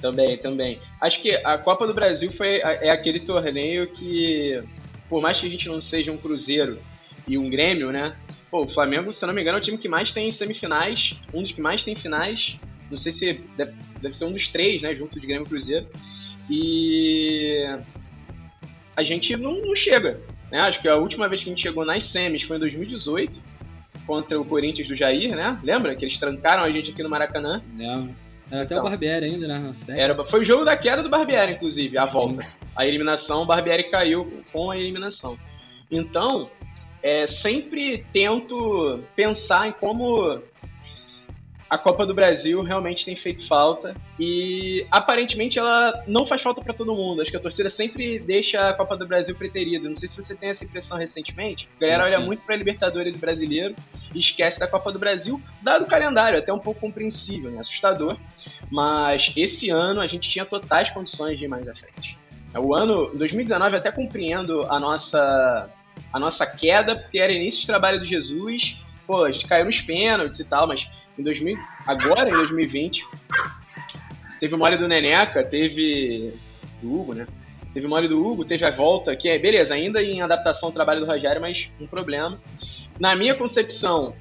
também, 0.00 0.36
também. 0.36 0.80
Acho 1.00 1.20
que 1.20 1.34
a 1.44 1.58
Copa 1.58 1.86
do 1.86 1.94
Brasil 1.94 2.30
foi 2.32 2.60
é 2.62 2.90
aquele 2.90 3.20
torneio 3.20 3.88
que, 3.88 4.62
por 5.08 5.20
mais 5.20 5.40
que 5.40 5.46
a 5.46 5.50
gente 5.50 5.68
não 5.68 5.82
seja 5.82 6.12
um 6.12 6.16
Cruzeiro 6.16 6.78
e 7.26 7.36
um 7.36 7.50
Grêmio, 7.50 7.90
né? 7.90 8.14
Pô, 8.50 8.62
o 8.64 8.68
Flamengo, 8.68 9.12
se 9.12 9.26
não 9.26 9.34
me 9.34 9.42
engano, 9.42 9.58
é 9.58 9.60
o 9.60 9.64
time 9.64 9.76
que 9.76 9.88
mais 9.88 10.10
tem 10.10 10.30
semifinais, 10.32 11.14
um 11.34 11.42
dos 11.42 11.52
que 11.52 11.60
mais 11.60 11.82
tem 11.82 11.94
finais 11.94 12.56
não 12.90 12.98
sei 12.98 13.12
se 13.12 13.32
deve, 13.56 13.72
deve 14.00 14.16
ser 14.16 14.24
um 14.24 14.32
dos 14.32 14.48
três, 14.48 14.80
né? 14.82 14.94
Junto 14.94 15.18
de 15.20 15.26
Grêmio 15.26 15.46
e 15.46 15.48
Cruzeiro. 15.48 15.86
E 16.50 17.62
a 18.96 19.02
gente 19.02 19.36
não, 19.36 19.60
não 19.60 19.76
chega. 19.76 20.20
Né? 20.50 20.60
Acho 20.60 20.80
que 20.80 20.88
a 20.88 20.96
última 20.96 21.28
vez 21.28 21.42
que 21.42 21.48
a 21.48 21.52
gente 21.52 21.62
chegou 21.62 21.84
nas 21.84 22.04
semis 22.04 22.42
foi 22.42 22.56
em 22.56 22.60
2018, 22.60 23.32
contra 24.06 24.40
o 24.40 24.44
Corinthians 24.44 24.88
do 24.88 24.96
Jair, 24.96 25.36
né? 25.36 25.58
Lembra? 25.62 25.94
Que 25.94 26.04
eles 26.06 26.16
trancaram 26.16 26.62
a 26.62 26.70
gente 26.70 26.90
aqui 26.90 27.02
no 27.02 27.10
Maracanã. 27.10 27.60
Lembro. 27.76 28.14
Era 28.50 28.62
até 28.62 28.74
então, 28.74 28.86
o 28.86 28.88
Barbieri 28.88 29.26
ainda, 29.26 29.46
né? 29.46 29.72
Era, 29.90 30.24
foi 30.24 30.40
o 30.40 30.44
jogo 30.44 30.64
da 30.64 30.74
queda 30.76 31.02
do 31.02 31.10
Barbieri, 31.10 31.52
inclusive, 31.52 31.98
a 31.98 32.06
volta. 32.06 32.44
A 32.74 32.86
eliminação, 32.86 33.42
o 33.42 33.46
Barbieri 33.46 33.84
caiu 33.90 34.42
com 34.50 34.70
a 34.70 34.78
eliminação. 34.78 35.38
Então, 35.90 36.48
é, 37.02 37.26
sempre 37.26 38.04
tento 38.10 39.00
pensar 39.14 39.68
em 39.68 39.72
como 39.72 40.40
a 41.68 41.76
Copa 41.76 42.06
do 42.06 42.14
Brasil 42.14 42.62
realmente 42.62 43.04
tem 43.04 43.14
feito 43.14 43.46
falta 43.46 43.94
e 44.18 44.86
aparentemente 44.90 45.58
ela 45.58 46.02
não 46.06 46.26
faz 46.26 46.40
falta 46.40 46.62
para 46.62 46.72
todo 46.72 46.94
mundo. 46.94 47.20
Acho 47.20 47.30
que 47.30 47.36
a 47.36 47.40
torcida 47.40 47.68
sempre 47.68 48.18
deixa 48.18 48.70
a 48.70 48.72
Copa 48.72 48.96
do 48.96 49.06
Brasil 49.06 49.34
preterida. 49.34 49.88
Não 49.88 49.96
sei 49.96 50.08
se 50.08 50.16
você 50.16 50.34
tem 50.34 50.48
essa 50.48 50.64
impressão 50.64 50.96
recentemente. 50.96 51.68
A 51.76 51.80
galera 51.80 52.04
sim, 52.04 52.10
olha 52.10 52.18
sim. 52.20 52.26
muito 52.26 52.42
para 52.44 52.56
Libertadores 52.56 53.16
brasileiro 53.16 53.74
e 54.14 54.20
esquece 54.20 54.58
da 54.58 54.66
Copa 54.66 54.90
do 54.90 54.98
Brasil, 54.98 55.40
dado 55.60 55.84
o 55.84 55.86
calendário, 55.86 56.38
até 56.38 56.52
um 56.52 56.58
pouco 56.58 56.80
compreensível, 56.80 57.50
né? 57.50 57.60
assustador. 57.60 58.16
Mas 58.70 59.30
esse 59.36 59.68
ano 59.68 60.00
a 60.00 60.06
gente 60.06 60.30
tinha 60.30 60.46
totais 60.46 60.88
condições 60.90 61.38
de 61.38 61.44
ir 61.44 61.48
mais 61.48 61.68
à 61.68 61.74
frente. 61.74 62.16
O 62.56 62.74
ano 62.74 63.10
2019 63.14 63.76
até 63.76 63.92
compreendo 63.92 64.62
a 64.70 64.80
nossa 64.80 65.70
a 66.12 66.18
nossa 66.18 66.46
queda, 66.46 66.96
porque 66.96 67.18
era 67.18 67.32
início 67.32 67.60
de 67.60 67.66
trabalho 67.66 67.98
do 67.98 68.06
Jesus 68.06 68.76
pô, 69.08 69.24
a 69.24 69.32
gente 69.32 69.46
caiu 69.46 69.64
nos 69.64 69.80
pênaltis 69.80 70.38
e 70.38 70.44
tal, 70.44 70.66
mas 70.68 70.86
em 71.18 71.22
2000, 71.22 71.58
agora 71.86 72.28
em 72.28 72.32
2020, 72.32 73.04
teve 74.40 74.54
o 74.54 74.58
mole 74.58 74.76
do 74.76 74.86
Neneca, 74.86 75.42
teve 75.42 76.32
do 76.80 76.94
Hugo, 76.94 77.14
né? 77.14 77.26
Teve 77.74 77.86
o 77.86 77.88
mole 77.90 78.08
do 78.08 78.24
Hugo, 78.24 78.44
teve 78.44 78.64
a 78.64 78.70
volta, 78.70 79.14
que 79.14 79.28
é, 79.28 79.38
beleza, 79.38 79.74
ainda 79.74 80.02
em 80.02 80.22
adaptação 80.22 80.68
ao 80.68 80.72
trabalho 80.72 81.00
do 81.00 81.06
Rogério, 81.06 81.40
mas 81.40 81.70
um 81.80 81.86
problema. 81.86 82.40
Na 82.98 83.14
minha 83.14 83.34
concepção, 83.34 84.14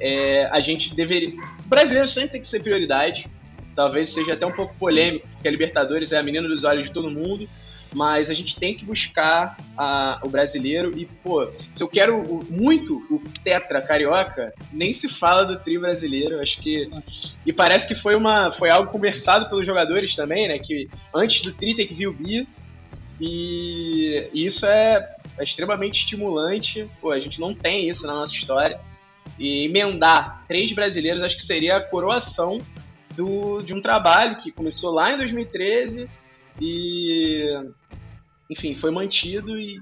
é, 0.00 0.46
a 0.46 0.60
gente 0.60 0.94
deveria. 0.94 1.30
O 1.64 1.68
brasileiro 1.68 2.08
sempre 2.08 2.30
tem 2.32 2.40
que 2.40 2.48
ser 2.48 2.62
prioridade. 2.62 3.28
talvez 3.74 4.10
seja 4.10 4.32
até 4.32 4.44
um 4.44 4.52
pouco 4.52 4.74
polêmico, 4.76 5.26
porque 5.34 5.46
a 5.46 5.50
Libertadores 5.50 6.10
é 6.12 6.18
a 6.18 6.22
menina 6.22 6.48
dos 6.48 6.64
olhos 6.64 6.88
de 6.88 6.92
todo 6.92 7.10
mundo, 7.10 7.48
mas 7.94 8.28
a 8.28 8.34
gente 8.34 8.56
tem 8.56 8.74
que 8.74 8.84
buscar 8.84 9.56
a, 9.76 10.20
o 10.22 10.28
brasileiro. 10.28 10.96
E, 10.96 11.06
pô, 11.06 11.46
se 11.72 11.82
eu 11.82 11.88
quero 11.88 12.16
o, 12.16 12.44
muito 12.50 12.96
o 13.10 13.22
tetra 13.42 13.80
carioca, 13.80 14.52
nem 14.72 14.92
se 14.92 15.08
fala 15.08 15.44
do 15.44 15.58
tri 15.58 15.78
brasileiro, 15.78 16.40
acho 16.40 16.60
que 16.60 16.90
e 17.46 17.52
parece 17.52 17.86
que 17.86 17.94
foi 17.94 18.14
uma 18.14 18.52
foi 18.52 18.70
algo 18.70 18.90
conversado 18.90 19.48
pelos 19.48 19.66
jogadores 19.66 20.14
também, 20.14 20.48
né, 20.48 20.58
que 20.58 20.88
antes 21.14 21.40
do 21.40 21.52
tri 21.52 21.74
tem 21.74 21.86
que 21.86 21.94
vir 21.94 22.08
o 22.08 22.12
bi. 22.12 22.46
E, 23.20 24.28
isso 24.32 24.64
é, 24.64 25.16
é 25.38 25.44
extremamente 25.44 26.00
estimulante, 26.00 26.88
pô, 27.00 27.10
a 27.10 27.18
gente 27.18 27.40
não 27.40 27.54
tem 27.54 27.88
isso 27.88 28.06
na 28.06 28.14
nossa 28.14 28.34
história. 28.34 28.78
E 29.38 29.64
emendar 29.64 30.44
três 30.48 30.72
brasileiros 30.72 31.22
acho 31.22 31.36
que 31.36 31.42
seria 31.42 31.76
a 31.76 31.80
coroação 31.80 32.60
do, 33.14 33.60
de 33.62 33.74
um 33.74 33.82
trabalho 33.82 34.36
que 34.36 34.52
começou 34.52 34.92
lá 34.92 35.12
em 35.12 35.16
2013 35.16 36.08
e, 36.60 37.46
enfim, 38.50 38.74
foi 38.76 38.90
mantido 38.90 39.58
e 39.58 39.78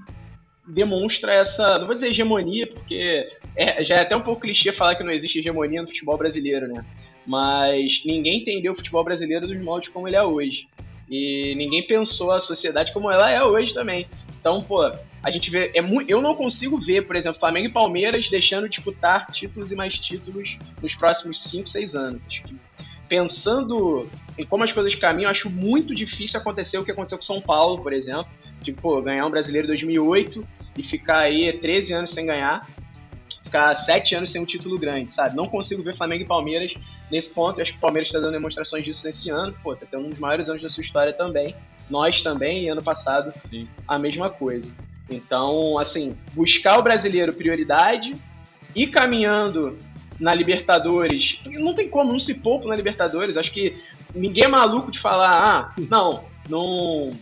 demonstra 0.67 1.33
essa, 1.33 1.79
não 1.79 1.85
vou 1.85 1.95
dizer 1.95 2.09
hegemonia, 2.09 2.67
porque 2.67 3.27
é, 3.55 3.83
já 3.83 3.95
é 3.95 4.01
até 4.01 4.15
um 4.15 4.21
pouco 4.21 4.41
clichê 4.41 4.73
falar 4.73 4.95
que 4.95 5.03
não 5.03 5.11
existe 5.11 5.39
hegemonia 5.39 5.81
no 5.81 5.87
futebol 5.87 6.17
brasileiro, 6.17 6.67
né? 6.67 6.85
Mas 7.25 8.01
ninguém 8.05 8.41
entendeu 8.41 8.73
o 8.73 8.75
futebol 8.75 9.03
brasileiro 9.03 9.47
dos 9.47 9.57
moldes 9.61 9.89
como 9.89 10.07
ele 10.07 10.15
é 10.15 10.23
hoje. 10.23 10.67
E 11.09 11.55
ninguém 11.55 11.85
pensou 11.85 12.31
a 12.31 12.39
sociedade 12.39 12.91
como 12.91 13.09
ela 13.09 13.31
é 13.31 13.41
hoje 13.41 13.73
também. 13.73 14.05
Então, 14.39 14.61
pô, 14.61 14.91
a 15.23 15.31
gente 15.31 15.49
vê. 15.49 15.71
É 15.73 15.81
eu 16.07 16.21
não 16.21 16.35
consigo 16.35 16.77
ver, 16.77 17.05
por 17.05 17.15
exemplo, 17.15 17.39
Flamengo 17.39 17.67
e 17.67 17.71
Palmeiras 17.71 18.29
deixando 18.29 18.63
de 18.65 18.75
disputar 18.75 19.31
títulos 19.31 19.71
e 19.71 19.75
mais 19.75 19.97
títulos 19.97 20.57
nos 20.81 20.95
próximos 20.95 21.41
5, 21.43 21.69
6 21.69 21.95
anos. 21.95 22.21
Acho 22.27 22.43
que 22.43 22.55
pensando 23.07 24.07
em 24.37 24.45
como 24.45 24.63
as 24.63 24.71
coisas 24.71 24.93
caminham, 24.95 25.31
acho 25.31 25.49
muito 25.49 25.95
difícil 25.95 26.39
acontecer 26.39 26.77
o 26.77 26.83
que 26.83 26.91
aconteceu 26.91 27.17
com 27.17 27.23
São 27.23 27.41
Paulo, 27.41 27.81
por 27.81 27.93
exemplo. 27.93 28.27
Tipo, 28.61 28.81
pô, 28.81 29.01
ganhar 29.01 29.25
um 29.25 29.29
brasileiro 29.29 29.65
em 29.65 29.69
2008 29.69 30.45
e 30.77 30.83
ficar 30.83 31.19
aí 31.19 31.57
13 31.57 31.93
anos 31.93 32.11
sem 32.11 32.25
ganhar, 32.25 32.67
ficar 33.43 33.73
7 33.73 34.15
anos 34.15 34.29
sem 34.29 34.41
um 34.41 34.45
título 34.45 34.77
grande, 34.77 35.11
sabe? 35.11 35.35
Não 35.35 35.45
consigo 35.45 35.81
ver 35.81 35.95
Flamengo 35.95 36.23
e 36.23 36.27
Palmeiras 36.27 36.73
nesse 37.09 37.29
ponto. 37.29 37.59
Eu 37.59 37.63
acho 37.63 37.71
que 37.71 37.77
o 37.77 37.81
Palmeiras 37.81 38.09
está 38.09 38.19
dando 38.19 38.33
demonstrações 38.33 38.83
disso 38.83 39.05
nesse 39.05 39.29
ano. 39.29 39.53
Pô, 39.63 39.75
tá 39.75 39.85
tendo 39.89 40.05
um 40.05 40.09
dos 40.09 40.19
maiores 40.19 40.49
anos 40.49 40.61
da 40.61 40.69
sua 40.69 40.81
história 40.81 41.13
também. 41.13 41.55
Nós 41.89 42.21
também, 42.21 42.65
e 42.65 42.69
ano 42.69 42.83
passado, 42.83 43.33
Sim. 43.49 43.67
a 43.87 43.97
mesma 43.97 44.29
coisa. 44.29 44.69
Então, 45.09 45.79
assim, 45.79 46.17
buscar 46.33 46.77
o 46.77 46.83
brasileiro 46.83 47.31
prioridade 47.31 48.13
e 48.75 48.85
caminhando 48.85 49.77
na 50.19 50.33
Libertadores. 50.33 51.39
Não 51.45 51.73
tem 51.73 51.89
como, 51.89 52.11
não 52.11 52.19
se 52.19 52.33
poupa 52.33 52.67
na 52.67 52.75
Libertadores. 52.75 53.37
Acho 53.37 53.51
que 53.51 53.75
ninguém 54.13 54.45
é 54.45 54.47
maluco 54.47 54.91
de 54.91 54.99
falar, 54.99 55.31
ah, 55.31 55.81
não, 55.89 56.23
não. 56.49 57.13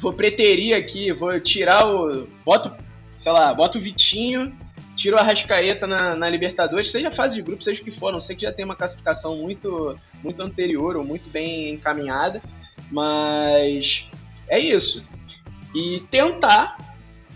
Vou 0.00 0.12
preterir 0.12 0.76
aqui, 0.76 1.12
vou 1.12 1.38
tirar 1.40 1.86
o. 1.86 2.28
Boto, 2.44 2.72
sei 3.18 3.32
lá, 3.32 3.52
boto 3.52 3.78
o 3.78 3.80
Vitinho, 3.80 4.52
tiro 4.96 5.16
a 5.16 5.22
Rascaeta 5.22 5.86
na, 5.86 6.14
na 6.14 6.28
Libertadores, 6.28 6.90
seja 6.90 7.10
fase 7.10 7.34
de 7.34 7.42
grupo, 7.42 7.64
seja 7.64 7.80
o 7.80 7.84
que 7.84 7.90
for, 7.90 8.12
não 8.12 8.20
sei 8.20 8.36
que 8.36 8.42
já 8.42 8.52
tem 8.52 8.64
uma 8.64 8.76
classificação 8.76 9.36
muito, 9.36 9.98
muito 10.22 10.42
anterior 10.42 10.96
ou 10.96 11.04
muito 11.04 11.28
bem 11.30 11.70
encaminhada, 11.70 12.42
mas 12.90 14.04
é 14.48 14.58
isso. 14.58 15.04
E 15.74 16.00
tentar 16.10 16.76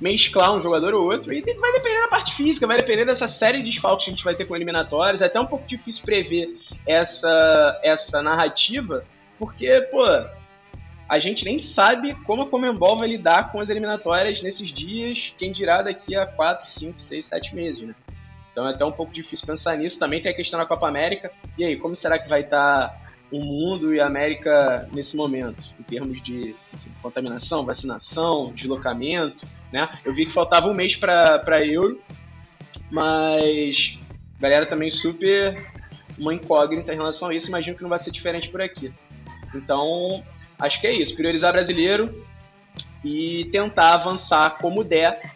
mesclar 0.02 0.52
um 0.52 0.60
jogador 0.60 0.92
ou 0.94 1.04
outro, 1.04 1.32
e 1.32 1.40
vai 1.40 1.72
depender 1.72 2.00
da 2.00 2.08
parte 2.08 2.34
física, 2.34 2.66
vai 2.66 2.76
depender 2.76 3.04
dessa 3.04 3.28
série 3.28 3.58
de 3.58 3.70
desfalques 3.70 4.04
que 4.04 4.10
a 4.10 4.14
gente 4.14 4.24
vai 4.24 4.34
ter 4.34 4.44
com 4.44 4.56
eliminatórias, 4.56 5.22
é 5.22 5.26
até 5.26 5.40
um 5.40 5.46
pouco 5.46 5.66
difícil 5.66 6.02
prever 6.04 6.58
essa, 6.84 7.80
essa 7.84 8.20
narrativa, 8.20 9.04
porque, 9.38 9.80
pô, 9.92 10.02
a 11.08 11.18
gente 11.20 11.44
nem 11.44 11.58
sabe 11.58 12.14
como 12.24 12.42
a 12.42 12.46
Comembol 12.48 12.98
vai 12.98 13.08
lidar 13.08 13.52
com 13.52 13.60
as 13.60 13.70
eliminatórias 13.70 14.42
nesses 14.42 14.72
dias, 14.72 15.32
quem 15.38 15.52
dirá 15.52 15.82
daqui 15.82 16.16
a 16.16 16.26
4, 16.26 16.68
5, 16.68 16.98
6, 16.98 17.26
7 17.26 17.54
meses, 17.54 17.82
né? 17.82 17.94
Então 18.50 18.68
é 18.68 18.72
até 18.72 18.84
um 18.84 18.92
pouco 18.92 19.12
difícil 19.12 19.46
pensar 19.46 19.76
nisso. 19.78 19.98
Também 19.98 20.20
tem 20.20 20.30
a 20.30 20.34
questão 20.34 20.60
da 20.60 20.66
Copa 20.66 20.86
América. 20.86 21.32
E 21.56 21.64
aí, 21.64 21.76
como 21.76 21.96
será 21.96 22.18
que 22.18 22.28
vai 22.28 22.42
estar 22.42 23.00
o 23.30 23.40
mundo 23.40 23.94
e 23.94 24.00
a 24.00 24.06
América 24.06 24.86
nesse 24.92 25.16
momento, 25.16 25.70
em 25.80 25.82
termos 25.82 26.22
de 26.22 26.54
contaminação, 27.00 27.64
vacinação, 27.64 28.52
deslocamento? 28.54 29.46
Né? 29.72 29.88
Eu 30.04 30.14
vi 30.14 30.26
que 30.26 30.32
faltava 30.32 30.68
um 30.68 30.74
mês 30.74 30.94
para 30.94 31.66
Euro, 31.66 32.00
mas 32.90 33.96
galera 34.38 34.66
também 34.66 34.90
super 34.90 35.70
uma 36.18 36.34
incógnita 36.34 36.92
em 36.92 36.96
relação 36.96 37.28
a 37.28 37.34
isso. 37.34 37.48
Imagino 37.48 37.76
que 37.76 37.82
não 37.82 37.88
vai 37.88 37.98
ser 37.98 38.10
diferente 38.10 38.48
por 38.48 38.60
aqui. 38.60 38.92
Então, 39.54 40.22
acho 40.58 40.80
que 40.80 40.86
é 40.86 40.92
isso. 40.92 41.14
Priorizar 41.14 41.52
brasileiro 41.52 42.24
e 43.04 43.46
tentar 43.46 43.94
avançar 43.94 44.58
como 44.58 44.84
der 44.84 45.32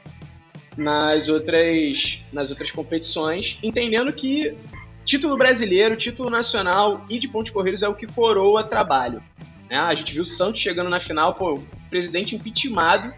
nas 0.77 1.29
outras, 1.29 2.21
nas 2.33 2.51
outras 2.51 2.71
competições, 2.71 3.59
entendendo 3.63 4.13
que 4.13 4.55
título 5.07 5.37
brasileiro, 5.37 5.97
título 5.97 6.29
nacional 6.29 7.05
e 7.09 7.19
de 7.19 7.27
pontos 7.27 7.51
corridos 7.51 7.83
é 7.83 7.89
o 7.89 7.95
que 7.95 8.07
coroa 8.07 8.63
trabalho. 8.63 9.23
Né? 9.71 9.79
A 9.79 9.95
gente 9.95 10.13
viu 10.13 10.25
o 10.25 10.27
Santos 10.27 10.61
chegando 10.61 10.91
na 10.91 11.01
final, 11.01 11.35
pô, 11.35 11.63
presidente 11.89 12.35
impeachmentado 12.35 13.15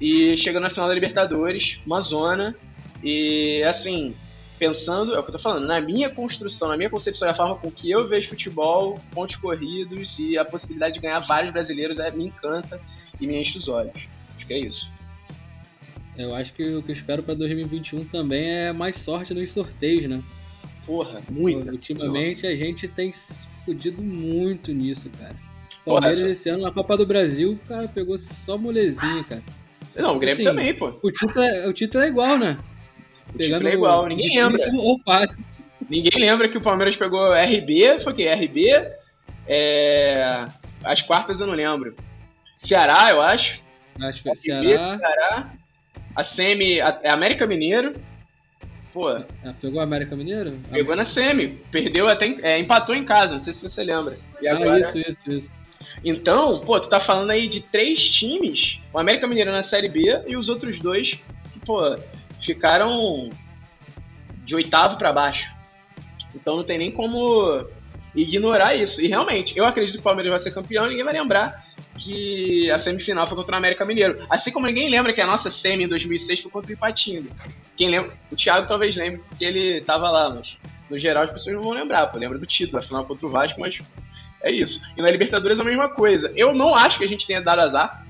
e 0.00 0.36
chegando 0.36 0.64
na 0.64 0.70
final 0.70 0.88
da 0.88 0.94
Libertadores, 0.94 1.78
uma 1.86 2.00
zona. 2.00 2.54
E 3.02 3.62
assim, 3.64 4.14
pensando, 4.58 5.14
é 5.14 5.18
o 5.18 5.22
que 5.22 5.30
eu 5.30 5.34
tô 5.34 5.38
falando, 5.38 5.66
na 5.66 5.80
minha 5.80 6.08
construção, 6.10 6.68
na 6.68 6.76
minha 6.76 6.90
concepção, 6.90 7.28
a 7.28 7.34
forma 7.34 7.56
com 7.56 7.70
que 7.70 7.90
eu 7.90 8.06
vejo 8.06 8.28
futebol, 8.28 8.98
pontos 9.12 9.36
corridos 9.36 10.16
e 10.18 10.36
a 10.36 10.44
possibilidade 10.44 10.94
de 10.94 11.00
ganhar 11.00 11.20
vários 11.20 11.52
brasileiros 11.52 11.98
é, 11.98 12.10
me 12.10 12.26
encanta 12.26 12.80
e 13.20 13.26
me 13.26 13.40
enche 13.40 13.58
os 13.58 13.68
olhos. 13.68 14.08
Acho 14.36 14.46
que 14.46 14.54
é 14.54 14.58
isso. 14.58 14.88
Eu 16.16 16.34
acho 16.34 16.52
que 16.54 16.62
o 16.62 16.82
que 16.82 16.90
eu 16.90 16.94
espero 16.94 17.22
para 17.22 17.34
2021 17.34 18.04
também 18.06 18.48
é 18.48 18.72
mais 18.72 18.96
sorte 18.96 19.34
nos 19.34 19.50
sorteios, 19.50 20.08
né? 20.08 20.22
Porra, 20.86 21.20
muito. 21.28 21.70
Ultimamente 21.70 22.46
a 22.46 22.56
gente 22.56 22.88
tem 22.88 23.12
fudido 23.64 24.02
muito 24.02 24.72
nisso, 24.72 25.10
cara. 25.18 25.36
Palmeiras 25.84 26.18
Porra, 26.18 26.30
esse 26.30 26.48
ano 26.48 26.62
na 26.62 26.72
Copa 26.72 26.96
do 26.96 27.04
Brasil, 27.04 27.58
cara, 27.68 27.86
pegou 27.86 28.16
só 28.16 28.56
molezinha, 28.56 29.22
cara. 29.24 29.42
Não, 29.96 30.12
o 30.12 30.18
Grêmio 30.18 30.34
assim, 30.34 30.44
também, 30.44 30.74
pô. 30.74 30.98
O 31.02 31.10
título, 31.10 31.44
é, 31.44 31.68
o 31.68 31.72
título 31.72 32.04
é 32.04 32.08
igual, 32.08 32.38
né? 32.38 32.58
O 33.28 33.38
Pegando 33.38 33.58
título 33.58 33.68
é 33.68 33.74
igual, 33.74 34.06
ninguém 34.06 34.36
lembra. 34.36 34.58
Ou 34.74 34.98
fácil. 34.98 35.42
Ninguém 35.88 36.18
lembra 36.18 36.48
que 36.48 36.58
o 36.58 36.60
Palmeiras 36.60 36.96
pegou 36.96 37.32
RB, 37.32 38.00
foi 38.02 38.12
o 38.12 38.16
quê? 38.16 38.28
RB, 38.28 38.66
é... 39.46 40.44
as 40.84 41.02
quartas 41.02 41.40
eu 41.40 41.46
não 41.46 41.54
lembro. 41.54 41.94
Ceará, 42.58 43.10
eu 43.10 43.20
acho. 43.20 43.60
Acho 44.00 44.18
que 44.18 44.28
foi 44.28 44.36
Ceará. 44.36 44.98
Ceará. 44.98 45.52
A 46.14 46.22
Semi, 46.22 46.80
a, 46.80 46.98
é 47.02 47.12
América 47.12 47.46
Mineiro. 47.46 47.92
Pô. 48.92 49.08
Ah, 49.10 49.24
pegou 49.60 49.80
a 49.80 49.82
América 49.84 50.16
Mineiro? 50.16 50.52
Pegou 50.70 50.96
na 50.96 51.04
Semi. 51.04 51.48
Perdeu 51.70 52.08
até. 52.08 52.34
É, 52.42 52.58
empatou 52.58 52.94
em 52.94 53.04
casa, 53.04 53.34
não 53.34 53.40
sei 53.40 53.52
se 53.52 53.62
você 53.62 53.84
lembra. 53.84 54.16
E 54.40 54.48
ah, 54.48 54.56
agora, 54.56 54.80
isso, 54.80 54.98
isso, 54.98 55.30
isso. 55.30 55.52
Então, 56.04 56.60
pô, 56.60 56.78
tu 56.78 56.88
tá 56.88 57.00
falando 57.00 57.30
aí 57.30 57.48
de 57.48 57.60
três 57.60 58.08
times, 58.08 58.78
o 58.92 58.98
América 58.98 59.26
Mineiro 59.26 59.50
na 59.50 59.62
Série 59.62 59.88
B 59.88 60.22
e 60.26 60.36
os 60.36 60.48
outros 60.48 60.78
dois, 60.78 61.18
pô, 61.64 61.96
ficaram 62.40 63.30
de 64.44 64.54
oitavo 64.54 64.96
para 64.96 65.12
baixo. 65.12 65.50
Então 66.34 66.56
não 66.56 66.64
tem 66.64 66.78
nem 66.78 66.90
como 66.90 67.66
ignorar 68.14 68.74
isso. 68.74 69.00
E 69.00 69.08
realmente, 69.08 69.56
eu 69.56 69.64
acredito 69.64 69.94
que 69.94 70.00
o 70.00 70.04
Palmeiras 70.04 70.30
vai 70.30 70.40
ser 70.40 70.54
campeão, 70.54 70.86
ninguém 70.86 71.04
vai 71.04 71.14
lembrar 71.14 71.66
que 71.98 72.70
a 72.70 72.78
semifinal 72.78 73.26
foi 73.26 73.36
contra 73.36 73.54
o 73.54 73.58
América 73.58 73.84
Mineiro. 73.84 74.24
Assim 74.30 74.52
como 74.52 74.66
ninguém 74.66 74.88
lembra 74.88 75.12
que 75.12 75.20
a 75.20 75.26
nossa 75.26 75.50
semi 75.50 75.84
em 75.84 75.88
2006 75.88 76.40
foi 76.40 76.50
contra 76.50 76.70
o 76.70 76.74
Ipatinga. 76.74 77.30
Quem 77.76 77.90
lembra? 77.90 78.12
O 78.30 78.36
Thiago 78.36 78.68
talvez 78.68 78.94
lembre, 78.96 79.22
porque 79.28 79.44
ele 79.44 79.80
tava 79.80 80.10
lá, 80.10 80.30
mas 80.30 80.56
no 80.88 80.98
geral 80.98 81.24
as 81.24 81.30
pessoas 81.30 81.56
não 81.56 81.62
vão 81.62 81.72
lembrar, 81.72 82.06
pô. 82.06 82.18
Lembra 82.18 82.38
do 82.38 82.46
título, 82.46 82.78
afinal 82.78 83.04
contra 83.04 83.26
o 83.26 83.30
Vasco, 83.30 83.60
mas 83.60 83.78
é 84.46 84.52
isso. 84.52 84.80
E 84.96 85.02
na 85.02 85.10
Libertadores 85.10 85.58
é 85.58 85.62
a 85.62 85.64
mesma 85.64 85.88
coisa. 85.88 86.30
Eu 86.36 86.54
não 86.54 86.74
acho 86.74 86.98
que 86.98 87.04
a 87.04 87.08
gente 87.08 87.26
tenha 87.26 87.42
dado 87.42 87.60
azar. 87.60 88.06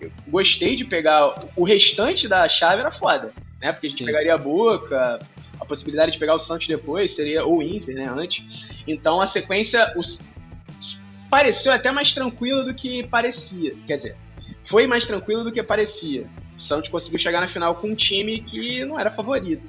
Eu 0.00 0.10
gostei 0.26 0.74
de 0.74 0.84
pegar. 0.84 1.32
O 1.54 1.62
restante 1.62 2.26
da 2.26 2.48
chave 2.48 2.80
era 2.80 2.90
foda, 2.90 3.32
né? 3.60 3.72
Porque 3.72 3.86
a 3.86 3.90
gente 3.90 4.00
Sim. 4.00 4.04
pegaria 4.04 4.34
a 4.34 4.38
Boca, 4.38 5.20
a 5.60 5.64
possibilidade 5.64 6.12
de 6.12 6.18
pegar 6.18 6.34
o 6.34 6.38
Santos 6.40 6.66
depois 6.66 7.12
seria 7.12 7.46
o 7.46 7.62
Inter, 7.62 7.94
né? 7.94 8.08
Antes. 8.08 8.44
Então 8.86 9.20
a 9.20 9.26
sequência 9.26 9.92
os... 9.96 10.20
pareceu 11.30 11.72
até 11.72 11.92
mais 11.92 12.12
tranquila 12.12 12.64
do 12.64 12.74
que 12.74 13.04
parecia. 13.04 13.72
Quer 13.86 13.96
dizer, 13.98 14.16
foi 14.64 14.88
mais 14.88 15.06
tranquilo 15.06 15.44
do 15.44 15.52
que 15.52 15.62
parecia. 15.62 16.26
O 16.58 16.62
Santos 16.62 16.90
conseguiu 16.90 17.20
chegar 17.20 17.40
na 17.40 17.48
final 17.48 17.76
com 17.76 17.90
um 17.90 17.94
time 17.94 18.40
que 18.40 18.84
não 18.84 18.98
era 18.98 19.10
favorito. 19.10 19.62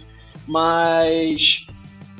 Mas, 0.48 1.68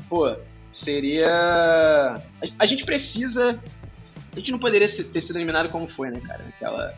pô, 0.08 0.36
seria. 0.72 2.14
A 2.58 2.66
gente 2.66 2.84
precisa 2.84 3.58
a 4.38 4.40
gente 4.40 4.52
não 4.52 4.58
poderia 4.58 4.88
ter 4.88 5.20
sido 5.20 5.36
eliminado 5.36 5.68
como 5.68 5.88
foi, 5.88 6.10
né, 6.10 6.20
cara? 6.20 6.44
Naquela. 6.44 6.94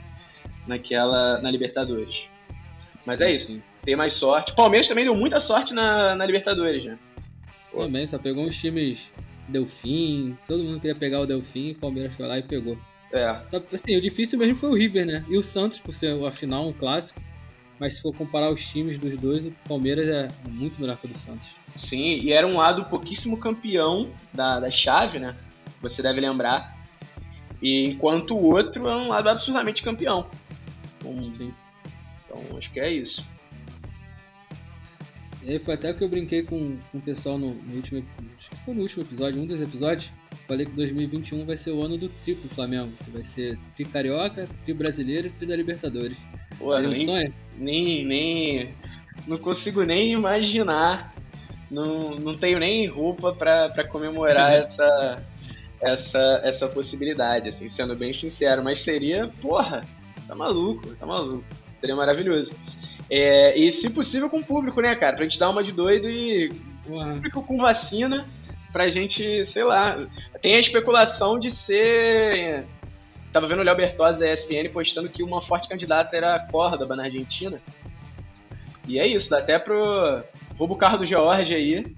Naquela. 0.67 1.41
Na 1.41 1.51
Libertadores. 1.51 2.23
Mas 3.07 3.21
é 3.21 3.35
isso. 3.35 3.61
Tem 3.83 3.97
mais 3.97 4.13
sorte. 4.13 4.53
O 4.53 4.55
Palmeiras 4.55 4.87
também 4.87 5.05
deu 5.05 5.15
muita 5.15 5.41
sorte 5.41 5.73
na, 5.73 6.15
na 6.15 6.27
Libertadores, 6.27 6.85
né? 6.85 6.99
Também, 7.73 8.07
só 8.07 8.19
pegou 8.19 8.45
uns 8.45 8.61
times 8.61 9.11
Delfim, 9.49 10.37
todo 10.47 10.63
mundo 10.63 10.81
queria 10.81 10.95
pegar 10.95 11.21
o 11.21 11.27
Delfim, 11.27 11.71
o 11.71 11.77
Palmeiras 11.77 12.15
foi 12.15 12.27
lá 12.27 12.39
e 12.39 12.43
pegou. 12.43 12.77
É. 13.13 13.41
Sabe, 13.47 13.67
assim, 13.73 13.97
o 13.97 14.01
difícil 14.01 14.39
mesmo 14.39 14.57
foi 14.57 14.71
o 14.71 14.75
River, 14.75 15.07
né? 15.07 15.25
E 15.29 15.37
o 15.37 15.43
Santos, 15.43 15.79
por 15.79 15.95
ser 15.95 16.13
a 16.25 16.31
final, 16.31 16.69
um 16.69 16.73
clássico. 16.73 17.21
Mas 17.79 17.95
se 17.95 18.03
for 18.03 18.15
comparar 18.15 18.51
os 18.51 18.65
times 18.65 18.99
dos 18.99 19.17
dois, 19.19 19.47
o 19.47 19.53
Palmeiras 19.67 20.07
é 20.07 20.29
muito 20.47 20.79
melhor 20.79 20.99
que 20.99 21.07
o 21.07 21.09
do 21.09 21.17
Santos. 21.17 21.49
Sim, 21.77 22.21
e 22.21 22.31
era 22.31 22.47
um 22.47 22.59
lado 22.59 22.85
pouquíssimo 22.85 23.39
campeão 23.39 24.11
da, 24.35 24.61
da 24.61 24.71
chave, 24.71 25.19
né? 25.19 25.35
Você 25.81 26.03
deve 26.03 26.21
lembrar. 26.21 26.80
E 27.63 27.89
enquanto 27.89 28.35
o 28.35 28.55
outro 28.55 28.89
é 28.89 28.97
um 28.97 29.09
lado 29.09 29.29
absolutamente 29.29 29.83
campeão. 29.83 30.27
Então, 30.99 31.35
Sim. 31.35 31.53
então 32.25 32.59
acho 32.59 32.71
que 32.73 32.81
é 32.81 32.91
isso. 32.91 33.23
E 35.43 35.53
aí 35.53 35.59
foi 35.59 35.75
até 35.75 35.93
que 35.93 36.05
eu 36.05 36.09
brinquei 36.09 36.43
com, 36.43 36.77
com 36.93 36.99
o 36.99 37.01
pessoal 37.01 37.39
no, 37.39 37.55
no 37.55 37.77
último. 37.77 38.05
Acho 38.39 38.51
que 38.51 38.57
foi 38.57 38.75
no 38.75 38.83
último 38.83 39.03
episódio, 39.05 39.41
um 39.41 39.47
dos 39.47 39.61
episódios. 39.61 40.11
Falei 40.47 40.67
que 40.67 40.73
2021 40.73 41.45
vai 41.45 41.57
ser 41.57 41.71
o 41.71 41.83
ano 41.83 41.97
do 41.97 42.09
triplo 42.09 42.49
Flamengo. 42.51 42.93
Que 43.05 43.11
vai 43.11 43.23
ser 43.23 43.59
tri 43.75 43.85
carioca, 43.85 44.49
tri 44.65 44.75
brasileiro 44.75 45.29
e 45.29 45.31
tri 45.31 45.47
da 45.47 45.57
Libertadores. 45.57 46.17
Pô, 46.59 46.73
Seria 46.75 46.89
um 46.89 46.93
nem, 46.93 47.07
sonho? 47.07 47.35
nem, 47.57 48.05
nem. 48.05 48.75
Não 49.27 49.39
consigo 49.39 49.83
nem 49.83 50.13
imaginar. 50.13 51.15
Não, 51.71 52.17
não 52.17 52.35
tenho 52.35 52.59
nem 52.59 52.87
roupa 52.87 53.33
pra 53.33 53.85
comemorar 53.85 54.53
essa, 54.53 55.25
essa, 55.81 56.41
essa 56.45 56.69
possibilidade, 56.69 57.49
assim, 57.49 57.69
sendo 57.69 57.97
bem 57.97 58.13
sincero. 58.13 58.63
Mas 58.63 58.83
seria, 58.83 59.31
porra, 59.41 59.83
tá 60.27 60.35
maluco, 60.35 60.95
tá 60.97 61.07
maluco. 61.07 61.45
Seria 61.81 61.97
maravilhoso. 61.97 62.53
É, 63.09 63.59
e 63.59 63.73
se 63.73 63.91
possível 63.91 64.31
com 64.31 64.39
o 64.39 64.45
público, 64.45 64.81
né, 64.81 64.95
cara? 64.95 65.17
Pra 65.17 65.25
gente 65.25 65.39
dar 65.39 65.51
uma 65.51 65.65
de 65.65 65.73
doido 65.73 66.09
e 66.09 66.53
público 66.85 67.43
com 67.43 67.57
vacina 67.57 68.25
pra 68.73 68.91
gente, 68.91 69.45
sei 69.47 69.65
lá. 69.65 70.07
Tem 70.41 70.55
a 70.55 70.61
especulação 70.61 71.39
de 71.39 71.51
ser. 71.51 72.65
Tava 73.33 73.47
vendo 73.47 73.61
o 73.61 73.65
Léo 73.65 73.77
Bertozzi 73.77 74.19
da 74.19 74.33
ESPN 74.33 74.71
postando 74.73 75.09
que 75.09 75.23
uma 75.23 75.41
forte 75.43 75.69
candidata 75.69 76.17
era 76.17 76.35
a 76.35 76.41
Córdoba 76.41 76.97
na 76.97 77.05
Argentina. 77.05 77.61
E 78.87 78.99
é 78.99 79.07
isso, 79.07 79.31
dá 79.31 79.39
até 79.39 79.59
pro. 79.59 80.23
Rouba 80.59 80.75
o 80.75 80.77
carro 80.77 80.99
do 80.99 81.07
George 81.07 81.55
aí. 81.55 81.97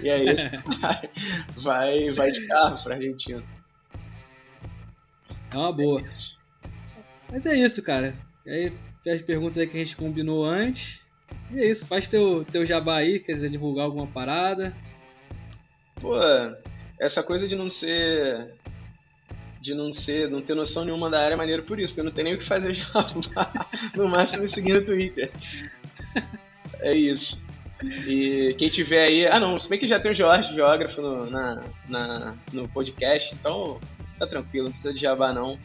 E 0.00 0.10
aí 0.10 0.26
vai, 1.56 2.10
vai 2.12 2.30
de 2.30 2.46
carro 2.46 2.82
pra 2.82 2.94
Argentina. 2.94 3.42
É 5.50 5.56
uma 5.56 5.72
boa. 5.72 6.02
Mas 7.30 7.46
é 7.46 7.56
isso, 7.56 7.82
cara. 7.82 8.14
E 8.46 8.50
aí, 8.50 8.72
fez 9.02 9.16
as 9.16 9.22
perguntas 9.22 9.58
aí 9.58 9.66
que 9.66 9.76
a 9.76 9.84
gente 9.84 9.96
combinou 9.96 10.44
antes. 10.44 11.04
E 11.50 11.60
é 11.60 11.66
isso, 11.66 11.86
faz 11.86 12.08
teu, 12.08 12.44
teu 12.44 12.64
jabá 12.64 12.96
aí, 12.96 13.18
quer 13.20 13.32
dizer, 13.32 13.50
divulgar 13.50 13.86
alguma 13.86 14.06
parada. 14.06 14.74
Pô, 16.00 16.14
essa 16.98 17.22
coisa 17.22 17.48
de 17.48 17.56
não 17.56 17.70
ser. 17.70 18.54
De 19.60 19.74
não 19.74 19.92
ser, 19.92 20.30
não 20.30 20.40
ter 20.40 20.54
noção 20.54 20.84
nenhuma 20.84 21.10
da 21.10 21.20
área 21.20 21.34
é 21.34 21.36
maneiro 21.36 21.64
por 21.64 21.80
isso, 21.80 21.88
porque 21.88 22.00
eu 22.00 22.04
não 22.04 22.12
tenho 22.12 22.26
nem 22.26 22.34
o 22.34 22.38
que 22.38 22.44
fazer 22.44 22.74
já. 22.74 23.68
no 23.96 24.08
máximo 24.08 24.42
me 24.42 24.48
seguir 24.48 24.74
no 24.74 24.84
Twitter. 24.84 25.30
É 26.80 26.94
isso. 26.94 27.36
E 28.06 28.54
quem 28.58 28.68
tiver 28.68 29.04
aí. 29.04 29.26
Ah 29.26 29.38
não, 29.38 29.58
se 29.58 29.68
bem 29.68 29.78
que 29.78 29.86
já 29.86 30.00
tem 30.00 30.10
o 30.10 30.14
Jorge, 30.14 30.52
geógrafo, 30.54 31.00
no, 31.00 31.30
na, 31.30 31.62
na- 31.88 32.34
no 32.52 32.68
podcast, 32.68 33.32
então 33.34 33.80
tá 34.18 34.26
tranquilo, 34.26 34.64
não 34.66 34.72
precisa 34.72 34.92
de 34.92 35.00
jabá 35.00 35.32
não. 35.32 35.58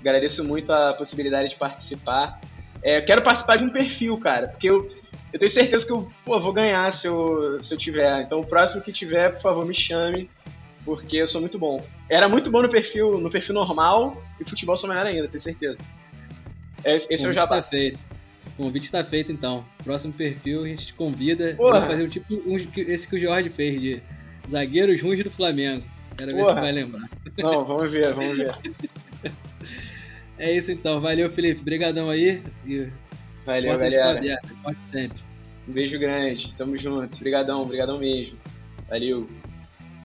Agradeço 0.00 0.44
muito 0.44 0.72
a 0.72 0.94
possibilidade 0.94 1.50
de 1.50 1.56
participar. 1.56 2.40
É, 2.82 2.98
eu 2.98 3.04
quero 3.04 3.22
participar 3.22 3.56
de 3.56 3.64
um 3.64 3.70
perfil, 3.70 4.16
cara, 4.18 4.46
porque 4.48 4.70
eu, 4.70 4.88
eu 5.32 5.38
tenho 5.38 5.50
certeza 5.50 5.84
que 5.84 5.90
eu 5.92 6.08
pô, 6.24 6.38
vou 6.38 6.52
ganhar 6.52 6.92
se 6.92 7.08
eu, 7.08 7.60
se 7.62 7.74
eu 7.74 7.78
tiver. 7.78 8.22
Então 8.22 8.38
o 8.40 8.46
próximo 8.46 8.80
que 8.80 8.92
tiver, 8.92 9.32
por 9.32 9.42
favor, 9.42 9.66
me 9.66 9.74
chame, 9.74 10.30
porque 10.84 11.16
eu 11.16 11.26
sou 11.26 11.40
muito 11.40 11.58
bom. 11.58 11.84
Era 12.08 12.28
muito 12.28 12.50
bom 12.50 12.62
no 12.62 12.68
perfil, 12.68 13.18
no 13.18 13.30
perfil 13.30 13.54
normal 13.54 14.22
e 14.40 14.44
futebol 14.44 14.76
sou 14.76 14.88
melhor 14.88 15.06
ainda, 15.06 15.26
tenho 15.26 15.40
certeza. 15.42 15.76
Esse, 16.84 17.12
esse 17.12 17.24
é 17.26 17.28
o 17.28 17.32
jabá. 17.32 17.56
tá 17.56 17.62
feito. 17.62 17.98
O 18.58 18.64
convite 18.64 18.86
está 18.86 19.04
feito 19.04 19.30
então. 19.30 19.64
Próximo 19.84 20.12
perfil 20.12 20.64
a 20.64 20.68
gente 20.68 20.88
te 20.88 20.94
convida. 20.94 21.54
Porra. 21.54 21.74
Vamos 21.80 21.88
fazer 21.88 22.02
um 22.02 22.08
tipo 22.08 22.34
um, 22.34 22.56
esse 22.76 23.06
que 23.06 23.14
o 23.14 23.18
Jorge 23.18 23.48
fez 23.48 23.80
de 23.80 24.02
zagueiros 24.50 25.00
ruins 25.00 25.22
do 25.22 25.30
Flamengo. 25.30 25.84
Quero 26.16 26.32
ver 26.32 26.38
se 26.38 26.44
Porra. 26.44 26.60
vai 26.60 26.72
lembrar. 26.72 27.08
Não, 27.38 27.64
vamos 27.64 27.90
ver, 27.90 28.12
vamos 28.12 28.36
ver. 28.36 28.54
É 30.40 30.52
isso 30.52 30.70
então. 30.70 31.00
Valeu, 31.00 31.28
Felipe. 31.28 31.62
Brigadão 31.64 32.08
aí. 32.08 32.40
E 32.64 32.86
Valeu, 33.44 33.76
galera. 33.76 34.18
abertas. 34.18 34.50
Pode 34.62 34.80
sempre. 34.80 35.18
Um 35.68 35.72
beijo 35.72 35.98
grande. 35.98 36.54
Tamo 36.56 36.78
junto. 36.78 37.16
Obrigadão, 37.16 37.62
obrigadão 37.62 37.98
mesmo. 37.98 38.38
Valeu. 38.88 39.28